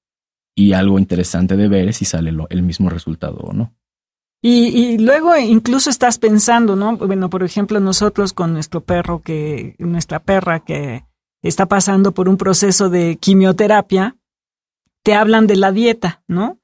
y 0.56 0.72
algo 0.72 0.98
interesante 0.98 1.56
de 1.56 1.68
ver 1.68 1.88
es 1.88 1.98
si 1.98 2.04
sale 2.04 2.32
el 2.48 2.62
mismo 2.62 2.88
resultado 2.88 3.36
o 3.38 3.52
no. 3.52 3.74
Y, 4.40 4.68
y, 4.68 4.98
luego 4.98 5.36
incluso 5.36 5.90
estás 5.90 6.18
pensando, 6.18 6.76
¿no? 6.76 6.96
Bueno, 6.96 7.28
por 7.28 7.42
ejemplo, 7.42 7.80
nosotros 7.80 8.32
con 8.32 8.52
nuestro 8.52 8.80
perro 8.80 9.20
que, 9.20 9.74
nuestra 9.78 10.20
perra 10.20 10.60
que 10.60 11.04
está 11.42 11.66
pasando 11.66 12.12
por 12.12 12.28
un 12.28 12.36
proceso 12.36 12.88
de 12.88 13.16
quimioterapia, 13.16 14.16
te 15.02 15.14
hablan 15.14 15.46
de 15.46 15.56
la 15.56 15.72
dieta, 15.72 16.22
¿no? 16.28 16.57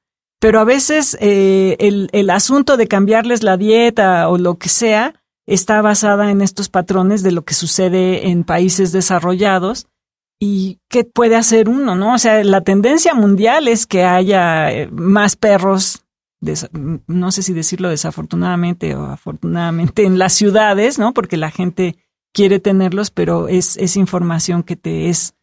Pero 0.45 0.59
a 0.59 0.63
veces 0.63 1.17
eh, 1.21 1.75
el, 1.79 2.07
el 2.11 2.29
asunto 2.29 2.77
de 2.77 2.87
cambiarles 2.87 3.41
la 3.41 3.57
dieta 3.57 4.29
o 4.29 4.37
lo 4.37 4.59
que 4.59 4.69
sea 4.69 5.15
está 5.47 5.81
basada 5.81 6.29
en 6.29 6.39
estos 6.39 6.69
patrones 6.69 7.23
de 7.23 7.31
lo 7.31 7.43
que 7.43 7.55
sucede 7.55 8.27
en 8.29 8.43
países 8.43 8.91
desarrollados 8.91 9.87
y 10.39 10.77
qué 10.87 11.03
puede 11.03 11.35
hacer 11.35 11.67
uno, 11.67 11.95
¿no? 11.95 12.13
O 12.13 12.19
sea, 12.19 12.43
la 12.43 12.61
tendencia 12.61 13.15
mundial 13.15 13.67
es 13.67 13.87
que 13.87 14.03
haya 14.03 14.71
eh, 14.71 14.87
más 14.91 15.35
perros 15.35 16.05
no 17.07 17.31
sé 17.31 17.41
si 17.41 17.53
decirlo 17.53 17.89
desafortunadamente 17.89 18.93
o 18.93 19.05
afortunadamente 19.05 20.03
en 20.03 20.19
las 20.19 20.33
ciudades, 20.33 20.99
¿no? 20.99 21.11
Porque 21.15 21.37
la 21.37 21.49
gente 21.49 21.97
quiere 22.35 22.59
tenerlos, 22.59 23.09
pero 23.09 23.47
es, 23.47 23.77
es 23.77 23.97
información 23.97 24.61
que 24.61 24.75
te 24.75 25.09
es 25.09 25.33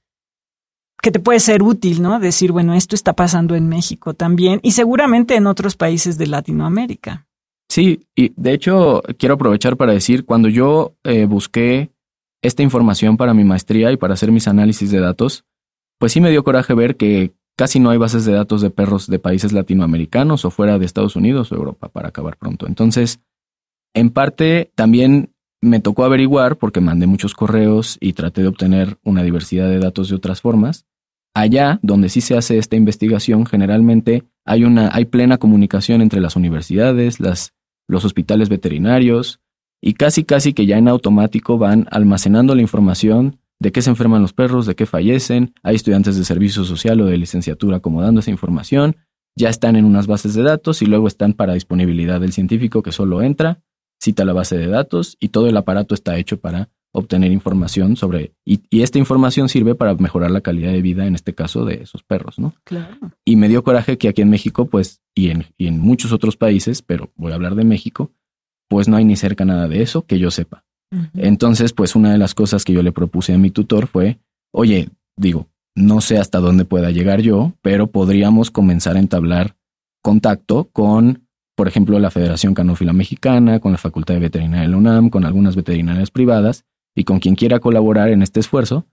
que 1.03 1.11
te 1.11 1.21
puede 1.21 1.41
ser 1.41 1.62
útil, 1.62 2.01
¿no? 2.01 2.21
Decir, 2.21 2.53
bueno, 2.53 2.75
esto 2.75 2.95
está 2.95 3.15
pasando 3.15 3.55
en 3.55 3.69
México 3.69 4.15
también 4.15 4.61
y 4.62 4.73
seguramente 4.73 5.35
en 5.35 5.47
otros 5.47 5.77
países 5.77 6.17
de 6.17 6.29
Latinoamérica. 6.29 7.27
Sí, 7.69 8.07
y 8.15 8.33
de 8.37 8.53
hecho 8.53 9.03
quiero 9.19 9.35
aprovechar 9.35 9.77
para 9.77 9.93
decir, 9.93 10.25
cuando 10.25 10.49
yo 10.49 10.95
eh, 11.05 11.27
busqué 11.27 11.91
esta 12.43 12.62
información 12.62 13.17
para 13.17 13.35
mi 13.35 13.45
maestría 13.45 13.93
y 13.93 13.97
para 13.97 14.15
hacer 14.15 14.33
mis 14.33 14.49
análisis 14.49 14.91
de 14.91 15.01
datos, 15.01 15.45
pues 15.99 16.12
sí 16.12 16.21
me 16.21 16.31
dio 16.31 16.45
coraje 16.45 16.75
ver 16.75 16.97
que 16.97 17.35
Casi 17.57 17.81
no 17.81 17.91
hay 17.91 17.99
bases 17.99 18.25
de 18.25 18.33
datos 18.33 18.62
de 18.62 18.71
perros 18.71 19.07
de 19.07 19.19
países 19.19 19.53
latinoamericanos 19.53 20.45
o 20.45 20.51
fuera 20.51 20.79
de 20.79 20.87
Estados 20.87 21.17
Unidos 21.17 21.53
o 21.53 21.57
Europa 21.57 21.88
para 21.88 22.09
acabar 22.09 22.38
pronto. 22.38 22.67
Entonces, 22.67 23.21
en 23.95 24.11
parte 24.11 24.73
también 24.75 25.35
me 25.61 25.79
tocó 25.79 26.05
averiguar 26.05 26.57
porque 26.57 26.81
mandé 26.81 27.07
muchos 27.07 27.35
correos 27.35 27.99
y 28.01 28.15
traté 28.15 28.41
de 28.41 28.49
obtener 28.49 28.99
una 29.05 29.23
diversidad 29.23 29.69
de 29.69 29.79
datos 29.79 30.09
de 30.09 30.17
otras 30.17 30.41
formas. 30.41 30.87
Allá, 31.35 31.79
donde 31.83 32.09
sí 32.09 32.21
se 32.21 32.37
hace 32.37 32.59
esta 32.59 32.77
investigación, 32.77 33.47
generalmente 33.47 34.25
hay 34.45 34.64
una 34.64 34.90
hay 34.92 35.07
plena 35.07 35.38
comunicación 35.38 36.03
entre 36.03 36.21
las 36.21 36.37
universidades, 36.37 37.18
los 37.88 38.05
hospitales 38.05 38.49
veterinarios 38.49 39.40
y 39.81 39.95
casi 39.95 40.25
casi 40.25 40.53
que 40.53 40.66
ya 40.66 40.77
en 40.77 40.88
automático 40.88 41.59
van 41.59 41.87
almacenando 41.90 42.55
la 42.55 42.62
información 42.62 43.38
de 43.61 43.73
qué 43.73 43.81
se 43.81 43.90
enferman 43.90 44.21
los 44.21 44.33
perros, 44.33 44.66
de 44.66 44.75
qué 44.75 44.87
fallecen, 44.87 45.55
hay 45.62 45.77
estudiantes 45.77 46.16
de 46.16 46.25
servicio 46.25 46.64
social 46.64 47.01
o 47.01 47.07
de 47.07 47.16
licenciatura 47.16 47.79
acomodando 47.79 48.21
esa 48.21 48.31
información, 48.31 48.97
ya 49.37 49.49
están 49.49 49.77
en 49.77 49.85
unas 49.85 50.07
bases 50.07 50.35
de 50.35 50.42
datos 50.42 50.83
y 50.83 50.87
luego 50.87 51.07
están 51.07 51.33
para 51.33 51.55
disponibilidad 51.55 52.21
del 52.21 52.33
científico 52.33 52.83
que 52.83 52.92
solo 52.92 53.23
entra, 53.23 53.62
cita 54.01 54.25
la 54.25 54.33
base 54.33 54.59
de 54.59 54.66
datos 54.66 55.16
y 55.21 55.29
todo 55.29 55.49
el 55.49 55.57
aparato 55.57 55.95
está 55.95 56.18
hecho 56.18 56.40
para 56.40 56.71
obtener 56.93 57.33
información 57.33 57.97
sobre, 57.97 58.35
y, 58.45 58.61
esta 58.71 58.99
información 58.99 59.49
sirve 59.49 59.75
para 59.75 59.95
mejorar 59.95 60.31
la 60.31 60.43
calidad 60.43 60.73
de 60.73 60.83
vida, 60.83 61.07
en 61.07 61.15
este 61.15 61.35
caso, 61.35 61.65
de 61.65 61.83
esos 61.83 62.03
perros, 62.03 62.39
¿no? 62.39 62.55
Claro. 62.65 62.97
Y 63.25 63.37
me 63.37 63.49
dio 63.49 63.65
coraje 63.65 63.99
que 63.99 64.09
aquí 64.09 64.23
en 64.23 64.31
México, 64.31 64.67
pues, 64.67 65.01
y 65.15 65.31
en, 65.31 65.47
y 65.57 65.67
en 65.67 65.79
muchos 65.79 66.13
otros 66.13 66.37
países, 66.37 66.83
pero 66.83 67.11
voy 67.17 67.33
a 67.33 67.35
hablar 67.35 67.55
de 67.55 67.65
México, 67.65 68.13
pues 68.69 68.89
no 68.89 68.97
hay 68.97 69.05
ni 69.05 69.17
cerca 69.17 69.45
nada 69.45 69.69
de 69.69 69.83
eso 69.83 70.07
que 70.07 70.19
yo 70.19 70.31
sepa. 70.31 70.65
Entonces, 71.15 71.73
pues 71.73 71.97
una 71.97 72.13
de 72.13 72.19
las 72.19 72.35
cosas 72.35 72.67
que 72.67 72.75
yo 72.75 72.83
le 72.83 72.93
propuse 72.93 73.33
a 73.33 73.39
mi 73.39 73.51
tutor 73.51 73.87
fue, 73.87 74.19
oye, 74.51 74.91
digo, 75.17 75.49
no 75.75 76.03
sé 76.03 76.19
hasta 76.19 76.39
dónde 76.39 76.67
pueda 76.67 76.91
llegar 76.91 77.23
yo, 77.23 77.55
pero 77.63 77.87
podríamos 77.87 78.51
comenzar 78.51 78.97
a 78.97 79.01
entablar 79.01 79.57
contacto 80.03 80.69
con, 80.71 81.27
por 81.55 81.67
ejemplo, 81.67 81.99
la 81.99 82.11
Federación 82.11 82.53
Canófila 82.53 82.93
Mexicana, 82.93 83.59
con 83.59 83.73
la 83.73 83.79
Facultad 83.79 84.15
de 84.15 84.21
Veterinaria 84.21 84.63
de 84.63 84.69
la 84.69 84.77
UNAM, 84.77 85.09
con 85.09 85.25
algunas 85.25 85.57
veterinarias 85.57 86.11
privadas 86.11 86.67
y 86.95 87.05
con 87.05 87.19
quien 87.19 87.35
quiera 87.35 87.61
colaborar 87.61 88.11
en 88.11 88.23
este 88.23 88.41
esfuerzo, 88.41 88.87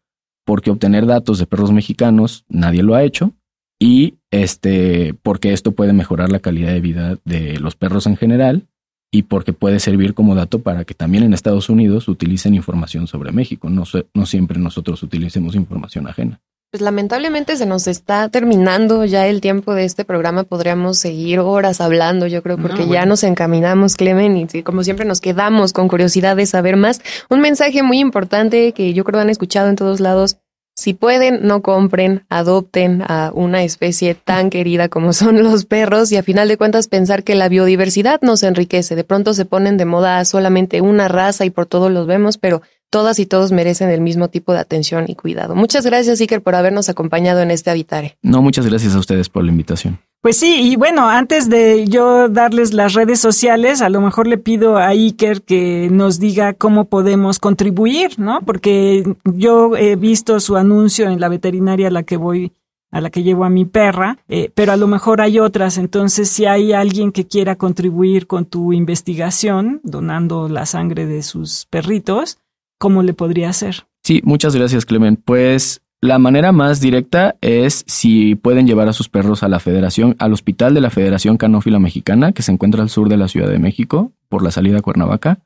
porque 0.46 0.72
obtener 0.72 1.06
datos 1.06 1.40
de 1.40 1.46
perros 1.46 1.72
mexicanos 1.72 2.46
nadie 2.48 2.84
lo 2.84 2.96
ha 2.96 3.04
hecho 3.04 3.34
y 3.80 4.16
este 4.32 5.14
porque 5.22 5.54
esto 5.54 5.72
puede 5.72 5.94
mejorar 5.94 6.32
la 6.32 6.40
calidad 6.40 6.72
de 6.72 6.82
vida 6.82 7.18
de 7.24 7.60
los 7.60 7.76
perros 7.76 8.08
en 8.08 8.18
general 8.18 8.68
y 9.12 9.24
porque 9.24 9.54
puede 9.54 9.80
servir 9.80 10.14
como 10.14 10.36
dato 10.36 10.62
para 10.62 10.86
que 10.86 10.94
también 10.94 11.24
en 11.24 11.34
Estados 11.34 11.70
Unidos 11.70 12.08
utilicen 12.08 12.54
información 12.54 13.08
sobre 13.08 13.32
México. 13.32 13.70
No, 13.70 13.84
no 14.14 14.26
siempre 14.26 14.60
nosotros 14.60 15.02
utilicemos 15.02 15.56
información 15.56 16.08
ajena. 16.08 16.42
Pues 16.71 16.82
lamentablemente 16.82 17.58
se 17.58 17.65
nos 17.65 17.88
está 17.88 18.29
terminando 18.29 19.03
ya 19.03 19.25
el 19.25 19.41
tiempo 19.41 19.73
de 19.73 19.86
este 19.86 20.05
programa. 20.05 20.43
Podríamos 20.43 20.99
seguir 20.99 21.39
horas 21.39 21.82
hablando, 21.82 22.27
yo 22.27 22.43
creo, 22.43 22.58
porque 22.58 22.88
ya 22.88 23.08
nos 23.08 23.23
encaminamos, 23.23 23.95
Clemen, 23.95 24.47
y 24.53 24.62
como 24.62 24.84
siempre 24.84 25.05
nos 25.05 25.19
quedamos 25.19 25.73
con 25.73 25.88
curiosidad 25.88 26.36
de 26.36 26.45
saber 26.45 26.77
más. 26.77 27.01
Un 27.27 27.41
mensaje 27.41 27.82
muy 27.82 27.97
importante 27.97 28.71
que 28.73 28.93
yo 28.93 29.03
creo 29.03 29.19
han 29.19 29.32
escuchado 29.32 29.67
en 29.67 29.77
todos 29.77 29.99
lados 29.99 30.38
si 30.79 30.93
pueden, 30.93 31.45
no 31.45 31.62
compren, 31.62 32.25
adopten 32.29 33.03
a 33.05 33.32
una 33.34 33.63
especie 33.63 34.15
tan 34.15 34.49
querida 34.49 34.88
como 34.88 35.12
son 35.12 35.43
los 35.43 35.65
perros 35.65 36.10
y 36.13 36.15
a 36.17 36.23
final 36.23 36.47
de 36.47 36.55
cuentas 36.55 36.88
pensar 36.88 37.25
que 37.25 37.36
la 37.36 37.49
biodiversidad 37.49 38.21
nos 38.21 38.43
enriquece. 38.43 38.95
De 38.95 39.03
pronto 39.03 39.34
se 39.34 39.43
ponen 39.43 39.75
de 39.75 39.84
moda 39.84 40.23
solamente 40.23 40.79
una 40.79 41.10
raza 41.10 41.43
y 41.43 41.49
por 41.49 41.65
todos 41.65 41.91
los 41.91 42.08
vemos, 42.08 42.38
pero 42.38 42.62
todas 42.89 43.19
y 43.19 43.25
todos 43.25 43.52
merecen 43.52 43.89
el 43.89 44.02
mismo 44.02 44.30
tipo 44.30 44.54
de 44.54 44.60
atención 44.60 45.06
y 45.08 45.15
cuidado. 45.15 45.56
Muchas 45.56 45.86
gracias, 45.86 46.19
Iker, 46.21 46.41
por 46.41 46.56
habernos 46.56 46.89
acompañado 46.89 47.41
en 47.41 47.52
este 47.52 47.69
Habitare. 47.69 48.17
No, 48.21 48.41
muchas 48.41 48.65
gracias 48.65 48.95
a 48.95 48.99
ustedes 48.99 49.30
por 49.30 49.43
la 49.43 49.52
invitación. 49.52 49.99
Pues 50.21 50.36
sí, 50.36 50.71
y 50.71 50.75
bueno, 50.75 51.08
antes 51.08 51.49
de 51.49 51.88
yo 51.88 52.28
darles 52.28 52.73
las 52.73 52.93
redes 52.93 53.21
sociales, 53.21 53.82
a 53.82 53.88
lo 53.88 54.02
mejor 54.02 54.28
le 54.28 54.38
pido 54.38 54.78
a 54.78 54.88
Iker 54.88 55.43
que 55.43 55.88
nos 55.89 56.19
diga 56.19 56.54
cómo 56.54 56.89
podemos 56.89 57.39
contribuir, 57.39 58.19
¿no? 58.19 58.41
Porque 58.41 59.15
yo 59.23 59.78
he 59.78 59.95
visto 59.95 60.41
su 60.41 60.58
anuncio 60.58 61.08
en 61.08 61.21
la 61.21 61.30
veterinaria 61.30 61.88
a 61.88 61.91
la 61.91 62.04
que 62.04 62.17
voy, 62.17 62.52
a 62.91 62.99
la 62.99 63.12
que 63.12 63.23
llevo 63.23 63.45
a 63.45 63.49
mi 63.49 63.63
perra, 63.63 64.17
eh, 64.28 64.52
pero 64.54 64.73
a 64.73 64.78
lo 64.78 64.88
mejor 64.88 65.21
hay 65.21 65.39
otras. 65.39 65.78
Entonces, 65.78 66.28
si 66.28 66.45
hay 66.45 66.73
alguien 66.73 67.13
que 67.13 67.25
quiera 67.25 67.56
contribuir 67.56 68.28
con 68.28 68.43
tu 68.45 68.73
investigación, 68.73 69.80
donando 69.84 70.49
la 70.49 70.65
sangre 70.65 71.06
de 71.06 71.23
sus 71.23 71.65
perritos, 71.69 72.39
¿cómo 72.80 73.04
le 73.04 73.13
podría 73.13 73.50
hacer? 73.50 73.86
Sí, 74.04 74.22
muchas 74.24 74.56
gracias, 74.56 74.86
Clement. 74.86 75.20
Pues 75.24 75.82
La 76.02 76.18
manera 76.18 76.54
más 76.54 76.80
directa 76.80 77.36
es 77.42 77.84
si 77.86 78.36
pueden 78.36 78.65
llevar 78.65 78.88
a 78.88 78.94
sus 78.94 79.10
perros 79.10 79.44
a 79.44 79.50
la 79.50 79.60
Federación, 79.60 80.15
al 80.18 80.32
hospital 80.32 80.74
de 80.74 80.80
la 80.80 80.89
Federación 80.89 81.36
Canófila 81.36 81.78
Mexicana, 81.78 82.32
que 82.32 82.42
se 82.42 82.54
encuentra 82.54 82.82
al 82.82 82.89
sur 82.89 83.10
de 83.10 83.18
la 83.18 83.28
Ciudad 83.28 83.50
de 83.50 83.60
México, 83.60 84.13
por 84.30 84.42
la 84.42 84.52
salida 84.52 84.78
a 84.78 84.82
Cuernavaca, 84.82 85.39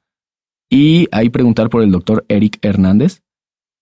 y 0.70 1.08
ahí 1.12 1.30
preguntar 1.30 1.72
por 1.72 1.82
el 1.82 1.92
doctor 1.92 2.24
Eric 2.28 2.60
Hernández. 2.62 3.22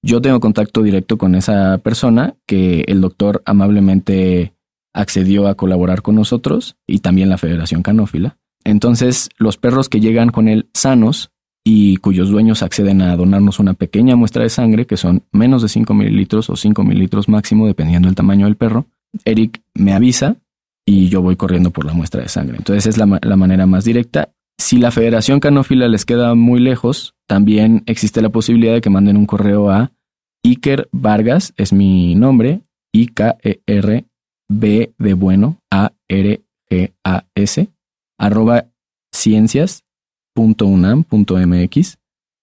Yo 0.01 0.21
tengo 0.21 0.39
contacto 0.39 0.81
directo 0.81 1.17
con 1.17 1.35
esa 1.35 1.77
persona 1.79 2.35
que 2.47 2.85
el 2.87 3.01
doctor 3.01 3.43
amablemente 3.45 4.53
accedió 4.93 5.47
a 5.47 5.55
colaborar 5.55 6.01
con 6.01 6.15
nosotros 6.15 6.77
y 6.87 6.99
también 6.99 7.29
la 7.29 7.37
Federación 7.37 7.83
Canófila. 7.83 8.37
Entonces, 8.63 9.29
los 9.37 9.57
perros 9.57 9.89
que 9.89 9.99
llegan 9.99 10.29
con 10.29 10.47
él 10.47 10.69
sanos 10.73 11.30
y 11.63 11.97
cuyos 11.97 12.29
dueños 12.29 12.63
acceden 12.63 13.01
a 13.01 13.15
donarnos 13.15 13.59
una 13.59 13.73
pequeña 13.73 14.15
muestra 14.15 14.43
de 14.43 14.49
sangre, 14.49 14.85
que 14.85 14.97
son 14.97 15.23
menos 15.31 15.61
de 15.61 15.69
5 15.69 15.93
mililitros 15.93 16.49
o 16.49 16.55
5 16.55 16.83
mililitros 16.83 17.29
máximo, 17.29 17.67
dependiendo 17.67 18.07
del 18.07 18.15
tamaño 18.15 18.45
del 18.45 18.55
perro, 18.55 18.85
Eric 19.25 19.61
me 19.73 19.93
avisa 19.93 20.37
y 20.85 21.09
yo 21.09 21.21
voy 21.21 21.35
corriendo 21.35 21.69
por 21.71 21.85
la 21.85 21.93
muestra 21.93 22.21
de 22.21 22.29
sangre. 22.29 22.57
Entonces 22.57 22.87
es 22.87 22.97
la, 22.97 23.19
la 23.21 23.35
manera 23.35 23.65
más 23.65 23.85
directa. 23.85 24.29
Si 24.57 24.77
la 24.77 24.91
Federación 24.91 25.39
Canófila 25.39 25.87
les 25.87 26.05
queda 26.05 26.33
muy 26.35 26.59
lejos, 26.59 27.13
también 27.27 27.83
existe 27.85 28.21
la 28.21 28.29
posibilidad 28.29 28.73
de 28.73 28.81
que 28.81 28.89
manden 28.89 29.17
un 29.17 29.25
correo 29.25 29.69
a 29.69 29.91
Iker 30.43 30.89
Vargas, 30.91 31.53
es 31.57 31.73
mi 31.73 32.15
nombre, 32.15 32.61
I-K-E-R 32.93 34.05
B 34.49 34.93
de 34.97 35.13
bueno, 35.13 35.57
A 35.71 35.93
R 36.07 36.41
G 36.69 36.91
Ciencias.unam.mx 40.35 41.97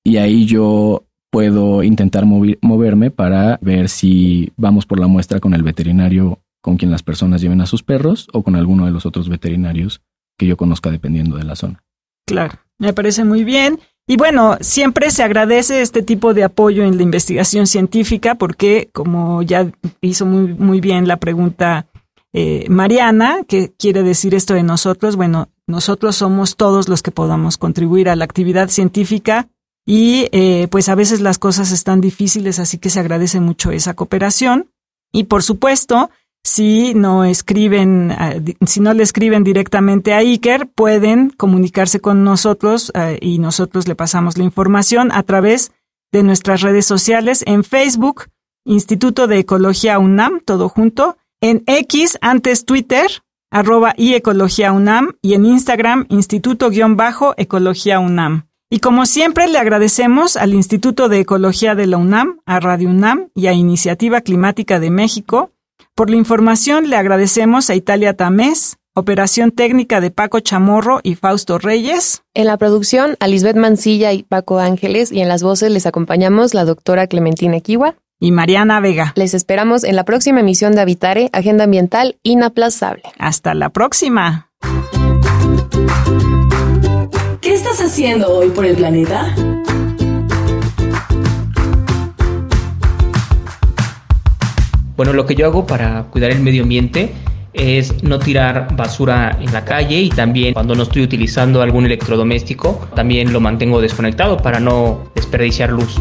y 0.05 0.16
ahí 0.16 0.46
yo 0.46 1.05
puedo 1.31 1.83
intentar 1.83 2.24
moverme 2.24 3.11
para 3.11 3.59
ver 3.61 3.88
si 3.88 4.53
vamos 4.57 4.87
por 4.87 4.98
la 4.98 5.07
muestra 5.07 5.40
con 5.40 5.55
el 5.55 5.62
veterinario 5.62 6.40
con 6.62 6.77
quien 6.77 6.90
las 6.90 7.03
personas 7.03 7.40
lleven 7.40 7.61
a 7.61 7.66
sus 7.66 7.83
perros 7.83 8.29
o 8.33 8.42
con 8.42 8.57
alguno 8.57 8.87
de 8.87 8.90
los 8.90 9.07
otros 9.07 9.29
veterinarios 9.29 10.01
que 10.38 10.46
yo 10.46 10.57
conozca 10.57 10.90
dependiendo 10.90 11.37
de 11.37 11.44
la 11.44 11.57
zona. 11.57 11.83
Claro, 12.27 12.59
me 12.79 12.92
parece 12.92 13.24
muy 13.24 13.44
bien. 13.44 13.79
Y 14.07 14.16
bueno, 14.16 14.57
siempre 14.61 15.11
se 15.11 15.22
agradece 15.22 15.83
este 15.83 16.03
tipo 16.03 16.33
de 16.33 16.44
apoyo 16.44 16.85
en 16.85 16.96
la 16.96 17.03
investigación 17.03 17.66
científica 17.66 18.37
porque, 18.37 18.88
como 18.92 19.42
ya 19.42 19.70
hizo 20.01 20.24
muy, 20.24 20.55
muy 20.55 20.81
bien 20.81 21.07
la 21.07 21.18
pregunta 21.18 21.87
eh, 22.33 22.66
Mariana, 22.68 23.40
¿qué 23.46 23.72
quiere 23.79 24.03
decir 24.03 24.35
esto 24.35 24.55
de 24.55 24.62
nosotros? 24.62 25.16
Bueno, 25.16 25.48
nosotros 25.68 26.16
somos 26.16 26.57
todos 26.57 26.88
los 26.88 27.02
que 27.02 27.11
podamos 27.11 27.59
contribuir 27.59 28.09
a 28.09 28.16
la 28.16 28.24
actividad 28.24 28.70
científica 28.70 29.48
y 29.87 30.28
eh, 30.33 30.66
pues 30.70 30.88
a 30.88 30.94
veces 30.94 31.20
las 31.20 31.38
cosas 31.38 31.70
están 31.72 32.00
difíciles, 32.00 32.59
así 32.59 32.78
que 32.78 32.90
se 32.90 33.00
agradece 33.00 33.38
mucho 33.38 33.70
esa 33.70 33.94
cooperación. 33.94 34.70
Y 35.12 35.24
por 35.24 35.42
supuesto, 35.42 36.11
si 36.42 36.94
no 36.94 37.24
escriben, 37.24 38.11
eh, 38.11 38.57
si 38.66 38.81
no 38.81 38.94
le 38.94 39.02
escriben 39.02 39.44
directamente 39.44 40.14
a 40.14 40.18
Iker, 40.18 40.68
pueden 40.74 41.31
comunicarse 41.31 42.00
con 42.00 42.24
nosotros 42.24 42.90
y 43.20 43.38
nosotros 43.38 43.87
le 43.87 43.94
pasamos 43.94 44.38
la 44.38 44.44
información 44.44 45.12
a 45.12 45.22
través 45.22 45.72
de 46.12 46.22
nuestras 46.22 46.62
redes 46.62 46.87
sociales 46.87 47.44
en 47.46 47.62
Facebook, 47.62 48.28
Instituto 48.64 49.26
de 49.26 49.40
Ecología 49.40 49.98
UNAM, 49.98 50.40
todo 50.44 50.68
junto, 50.68 51.16
en 51.40 51.62
X, 51.66 52.18
antes 52.20 52.64
Twitter, 52.64 53.07
arroba 53.50 53.94
y 53.96 54.14
Ecología 54.14 54.72
UNAM, 54.72 55.16
y 55.22 55.34
en 55.34 55.46
Instagram, 55.46 56.06
Instituto-Ecología 56.08 57.98
UNAM. 58.00 58.48
Y 58.70 58.80
como 58.80 59.06
siempre, 59.06 59.48
le 59.48 59.58
agradecemos 59.58 60.37
al 60.37 60.52
Instituto 60.52 61.08
de 61.08 61.20
Ecología 61.20 61.74
de 61.74 61.87
la 61.87 61.96
UNAM, 61.96 62.40
a 62.44 62.61
Radio 62.61 62.90
UNAM 62.90 63.30
y 63.34 63.46
a 63.46 63.54
Iniciativa 63.54 64.20
Climática 64.20 64.78
de 64.78 64.90
México. 64.90 65.52
Por 65.94 66.11
la 66.11 66.16
información, 66.16 66.90
le 66.90 66.96
agradecemos 66.96 67.70
a 67.70 67.74
Italia 67.74 68.14
Tamés, 68.14 68.76
Operación 68.94 69.52
técnica 69.52 70.00
de 70.00 70.11
Paco 70.11 70.40
Chamorro 70.40 70.98
y 71.04 71.14
Fausto 71.14 71.58
Reyes. 71.58 72.24
En 72.34 72.46
la 72.48 72.56
producción, 72.56 73.16
a 73.20 73.28
Lisbeth 73.28 73.56
Mancilla 73.56 74.12
y 74.12 74.24
Paco 74.24 74.58
Ángeles, 74.58 75.12
y 75.12 75.20
en 75.20 75.28
las 75.28 75.44
voces 75.44 75.70
les 75.70 75.87
acompañamos 75.87 76.52
la 76.52 76.64
doctora 76.64 77.06
Clementina 77.06 77.61
Kiwa 77.61 77.94
y 78.20 78.33
Mariana 78.33 78.81
Vega. 78.81 79.12
Les 79.16 79.35
esperamos 79.35 79.85
en 79.85 79.96
la 79.96 80.04
próxima 80.04 80.40
emisión 80.40 80.74
de 80.74 80.81
Habitare, 80.81 81.31
Agenda 81.33 81.64
Ambiental 81.64 82.16
Inaplazable. 82.22 83.02
Hasta 83.18 83.54
la 83.54 83.70
próxima. 83.70 84.48
¿Qué 87.40 87.54
estás 87.54 87.81
haciendo 87.81 88.28
hoy 88.28 88.50
por 88.50 88.64
el 88.64 88.76
planeta? 88.76 89.35
Bueno, 94.96 95.12
lo 95.12 95.26
que 95.26 95.37
yo 95.37 95.46
hago 95.46 95.64
para 95.64 96.02
cuidar 96.11 96.33
el 96.33 96.40
medio 96.40 96.64
ambiente 96.64 97.14
es 97.52 98.02
no 98.02 98.18
tirar 98.18 98.74
basura 98.76 99.37
en 99.40 99.52
la 99.52 99.64
calle 99.64 100.00
y 100.00 100.09
también 100.09 100.54
cuando 100.54 100.74
no 100.74 100.83
estoy 100.83 101.02
utilizando 101.02 101.62
algún 101.62 101.87
electrodoméstico, 101.87 102.88
también 102.94 103.33
lo 103.33 103.40
mantengo 103.40 103.81
desconectado 103.81 104.37
para 104.38 104.59
no 104.59 105.11
desperdiciar 105.14 105.70
luz. 105.70 106.00